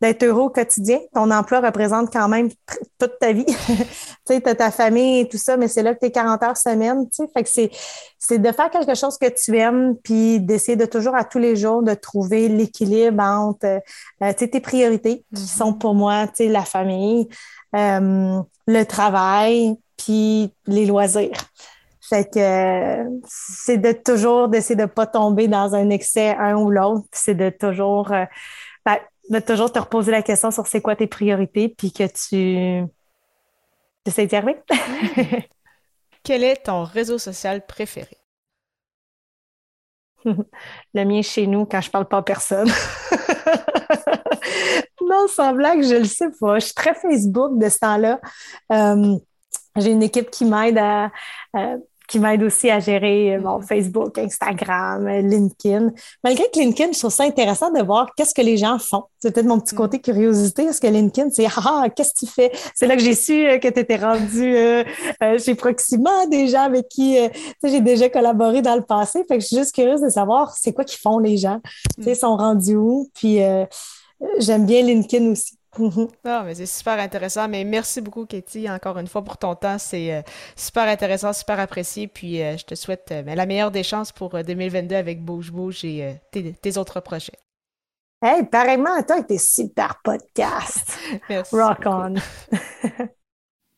d'être 0.00 0.22
heureux 0.22 0.42
au 0.42 0.50
quotidien. 0.50 0.98
Ton 1.14 1.30
emploi 1.30 1.60
représente 1.60 2.12
quand 2.12 2.28
même 2.28 2.48
toute 2.98 3.18
ta 3.18 3.32
vie. 3.32 3.44
tu 3.66 3.74
sais, 4.24 4.48
as 4.48 4.54
ta 4.54 4.70
famille 4.70 5.20
et 5.20 5.28
tout 5.28 5.38
ça, 5.38 5.56
mais 5.56 5.68
c'est 5.68 5.82
là 5.82 5.94
que 5.94 6.00
tu 6.00 6.06
es 6.06 6.10
40 6.10 6.42
heures 6.42 6.56
semaine. 6.56 7.08
Tu 7.10 7.24
sais. 7.24 7.30
Fait 7.34 7.42
que 7.42 7.48
c'est, 7.48 7.70
c'est 8.18 8.38
de 8.38 8.52
faire 8.52 8.70
quelque 8.70 8.94
chose 8.94 9.18
que 9.18 9.28
tu 9.28 9.56
aimes, 9.56 9.96
puis 10.02 10.40
d'essayer 10.40 10.76
de 10.76 10.86
toujours 10.86 11.16
à 11.16 11.24
tous 11.24 11.38
les 11.38 11.56
jours 11.56 11.82
de 11.82 11.94
trouver 11.94 12.48
l'équilibre 12.48 13.22
entre 13.22 13.80
euh, 14.22 14.32
tes 14.32 14.60
priorités, 14.60 15.24
qui 15.34 15.42
mm-hmm. 15.42 15.58
sont 15.58 15.74
pour 15.74 15.94
moi 15.94 16.26
tu 16.28 16.44
sais, 16.44 16.48
la 16.48 16.64
famille, 16.64 17.28
euh, 17.74 18.40
le 18.66 18.84
travail, 18.84 19.76
puis 19.96 20.54
les 20.66 20.86
loisirs. 20.86 21.36
Fait 22.08 22.24
que 22.24 23.04
c'est 23.26 23.76
de 23.76 23.92
toujours 23.92 24.48
d'essayer 24.48 24.76
de 24.76 24.86
pas 24.86 25.06
tomber 25.06 25.46
dans 25.46 25.74
un 25.74 25.90
excès 25.90 26.34
un 26.38 26.56
ou 26.56 26.70
l'autre. 26.70 27.06
C'est 27.12 27.34
de 27.34 27.50
toujours 27.50 28.12
euh, 28.12 28.24
ben, 28.86 28.96
de 29.28 29.38
toujours 29.40 29.72
te 29.72 29.78
reposer 29.78 30.10
la 30.10 30.22
question 30.22 30.50
sur 30.50 30.66
c'est 30.66 30.80
quoi 30.80 30.96
tes 30.96 31.06
priorités, 31.06 31.68
puis 31.68 31.92
que 31.92 32.04
tu 32.04 32.88
essaies 34.06 34.26
d'y 34.26 34.36
arriver. 34.36 34.62
Quel 36.22 36.44
est 36.44 36.64
ton 36.64 36.84
réseau 36.84 37.18
social 37.18 37.64
préféré? 37.66 38.18
Le 40.24 41.04
mien 41.04 41.22
chez 41.22 41.46
nous, 41.46 41.64
quand 41.64 41.80
je 41.80 41.90
parle 41.90 42.06
pas 42.06 42.18
à 42.18 42.22
personne. 42.22 42.68
non, 45.02 45.26
sans 45.28 45.52
blague, 45.52 45.82
je 45.82 45.96
le 45.96 46.04
sais 46.04 46.30
pas. 46.40 46.58
Je 46.58 46.66
suis 46.66 46.74
très 46.74 46.94
Facebook 46.94 47.58
de 47.58 47.68
ce 47.68 47.78
temps-là. 47.78 48.20
Euh, 48.72 49.16
j'ai 49.76 49.90
une 49.90 50.02
équipe 50.02 50.30
qui 50.30 50.44
m'aide 50.44 50.78
à, 50.78 51.10
qui 52.08 52.18
m'aide 52.18 52.42
aussi 52.42 52.70
à 52.70 52.80
gérer 52.80 53.36
euh, 53.36 53.40
bon, 53.40 53.60
Facebook, 53.60 54.16
Instagram, 54.18 55.06
euh, 55.06 55.20
LinkedIn. 55.20 55.92
Malgré 56.24 56.44
que 56.52 56.58
LinkedIn, 56.58 56.92
je 56.92 56.98
trouve 56.98 57.12
ça 57.12 57.24
intéressant 57.24 57.70
de 57.70 57.82
voir 57.82 58.08
qu'est-ce 58.16 58.34
que 58.34 58.40
les 58.40 58.56
gens 58.56 58.78
font. 58.78 59.04
C'est 59.18 59.32
peut-être 59.32 59.46
mon 59.46 59.60
petit 59.60 59.74
mm. 59.74 59.78
côté 59.78 60.00
curiosité, 60.00 60.64
parce 60.64 60.80
que 60.80 60.86
LinkedIn, 60.86 61.28
c'est 61.30 61.46
ah, 61.46 61.82
ah, 61.84 61.88
qu'est-ce 61.94 62.14
que 62.14 62.26
tu 62.26 62.26
fais? 62.26 62.50
C'est 62.74 62.86
là 62.86 62.96
que 62.96 63.02
j'ai 63.02 63.14
su 63.14 63.46
euh, 63.46 63.58
que 63.58 63.68
tu 63.68 63.80
étais 63.80 63.96
rendu 63.96 64.56
chez 65.38 65.54
Proxima, 65.54 66.26
des 66.26 66.48
gens 66.48 66.62
avec 66.62 66.88
qui 66.88 67.18
j'ai 67.62 67.80
déjà 67.80 68.08
collaboré 68.08 68.62
dans 68.62 68.76
le 68.76 68.82
passé. 68.82 69.22
Fait 69.28 69.36
que 69.36 69.42
je 69.42 69.48
suis 69.48 69.56
juste 69.56 69.74
curieuse 69.74 70.00
de 70.00 70.08
savoir 70.08 70.54
c'est 70.56 70.72
quoi 70.72 70.84
qu'ils 70.84 71.00
font 71.00 71.18
les 71.18 71.36
gens. 71.36 71.60
Ils 71.98 72.16
sont 72.16 72.36
rendus 72.36 72.76
où? 72.76 73.10
Puis 73.14 73.40
j'aime 74.38 74.64
bien 74.64 74.82
LinkedIn 74.82 75.32
aussi. 75.32 75.57
Mhm. 75.76 76.08
Ah, 76.24 76.42
mais 76.44 76.54
c'est 76.54 76.66
super 76.66 76.98
intéressant. 76.98 77.48
Mais 77.48 77.64
merci 77.64 78.00
beaucoup, 78.00 78.26
Katie, 78.26 78.70
encore 78.70 78.98
une 78.98 79.06
fois 79.06 79.22
pour 79.22 79.36
ton 79.36 79.54
temps. 79.54 79.78
C'est 79.78 80.14
euh, 80.14 80.22
super 80.56 80.84
intéressant, 80.84 81.32
super 81.32 81.60
apprécié. 81.60 82.08
Puis 82.08 82.42
euh, 82.42 82.56
je 82.56 82.64
te 82.64 82.74
souhaite 82.74 83.08
euh, 83.12 83.22
ben, 83.22 83.34
la 83.34 83.46
meilleure 83.46 83.70
des 83.70 83.82
chances 83.82 84.12
pour 84.12 84.30
2022 84.30 84.94
avec 84.94 85.22
Bouge 85.22 85.52
Bouge 85.52 85.84
et 85.84 86.16
tes, 86.32 86.78
autres 86.78 87.00
projets. 87.00 87.38
Hey, 88.22 88.44
pareillement 88.44 88.94
à 88.94 89.02
toi 89.02 89.16
avec 89.16 89.28
tes 89.28 89.38
super 89.38 90.00
podcasts. 90.02 90.98
merci. 91.28 91.54
Rock 91.54 91.78
on. 91.84 92.14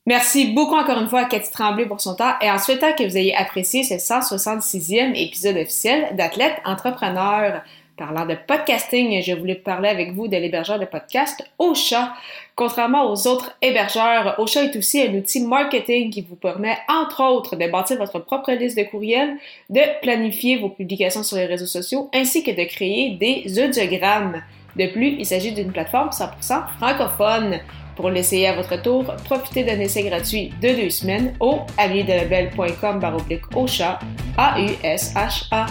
Merci 0.07 0.53
beaucoup 0.55 0.75
encore 0.75 0.99
une 0.99 1.09
fois 1.09 1.21
à 1.21 1.25
Cathy 1.27 1.53
Tremblay 1.53 1.87
pour 1.87 2.01
son 2.01 2.17
temps 2.17 2.33
et 2.41 2.51
en 2.51 2.59
souhaitant 2.59 2.95
que 2.95 3.05
vous 3.05 3.17
ayez 3.17 3.37
apprécié 3.37 3.85
ce 3.85 3.95
166e 3.95 5.15
épisode 5.15 5.57
officiel 5.57 6.17
d'Athlète 6.17 6.57
Entrepreneur. 6.65 7.63
Parlant 8.01 8.25
de 8.25 8.35
podcasting, 8.35 9.21
j'ai 9.21 9.35
voulu 9.35 9.57
parler 9.57 9.91
avec 9.91 10.15
vous 10.15 10.27
de 10.27 10.35
l'hébergeur 10.35 10.79
de 10.79 10.87
podcast 10.87 11.45
Ocha. 11.59 12.15
Contrairement 12.57 13.13
aux 13.13 13.27
autres 13.27 13.55
hébergeurs, 13.61 14.37
Ocha 14.39 14.65
est 14.65 14.75
aussi 14.75 15.03
un 15.03 15.13
outil 15.13 15.43
marketing 15.43 16.09
qui 16.09 16.23
vous 16.23 16.35
permet, 16.35 16.79
entre 16.89 17.23
autres, 17.23 17.57
de 17.57 17.71
bâtir 17.71 17.99
votre 17.99 18.19
propre 18.19 18.53
liste 18.53 18.79
de 18.79 18.85
courriels, 18.85 19.37
de 19.69 19.83
planifier 20.01 20.57
vos 20.57 20.71
publications 20.71 21.23
sur 21.23 21.37
les 21.37 21.45
réseaux 21.45 21.67
sociaux, 21.67 22.09
ainsi 22.15 22.43
que 22.43 22.53
de 22.53 22.65
créer 22.67 23.19
des 23.21 23.63
audiogrammes. 23.63 24.41
De 24.77 24.87
plus, 24.87 25.17
il 25.19 25.27
s'agit 25.27 25.53
d'une 25.53 25.71
plateforme 25.71 26.09
100% 26.09 26.69
francophone. 26.79 27.59
Pour 27.97 28.09
l'essayer 28.09 28.47
à 28.47 28.55
votre 28.55 28.81
tour, 28.81 29.15
profitez 29.27 29.63
d'un 29.63 29.79
essai 29.79 30.05
gratuit 30.05 30.55
de 30.63 30.69
deux 30.69 30.89
semaines 30.89 31.35
au 31.39 31.59
alliédelabel.com 31.77 32.99
baroblique 32.99 33.55
Ocha, 33.55 33.99
A-U-S-H-A. 34.39 35.67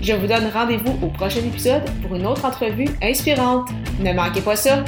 Je 0.00 0.12
vous 0.12 0.26
donne 0.26 0.48
rendez-vous 0.52 0.96
au 1.02 1.08
prochain 1.08 1.40
épisode 1.40 1.82
pour 2.02 2.14
une 2.14 2.26
autre 2.26 2.44
entrevue 2.44 2.88
inspirante. 3.02 3.68
Ne 4.00 4.12
manquez 4.12 4.40
pas 4.40 4.56
ça! 4.56 4.84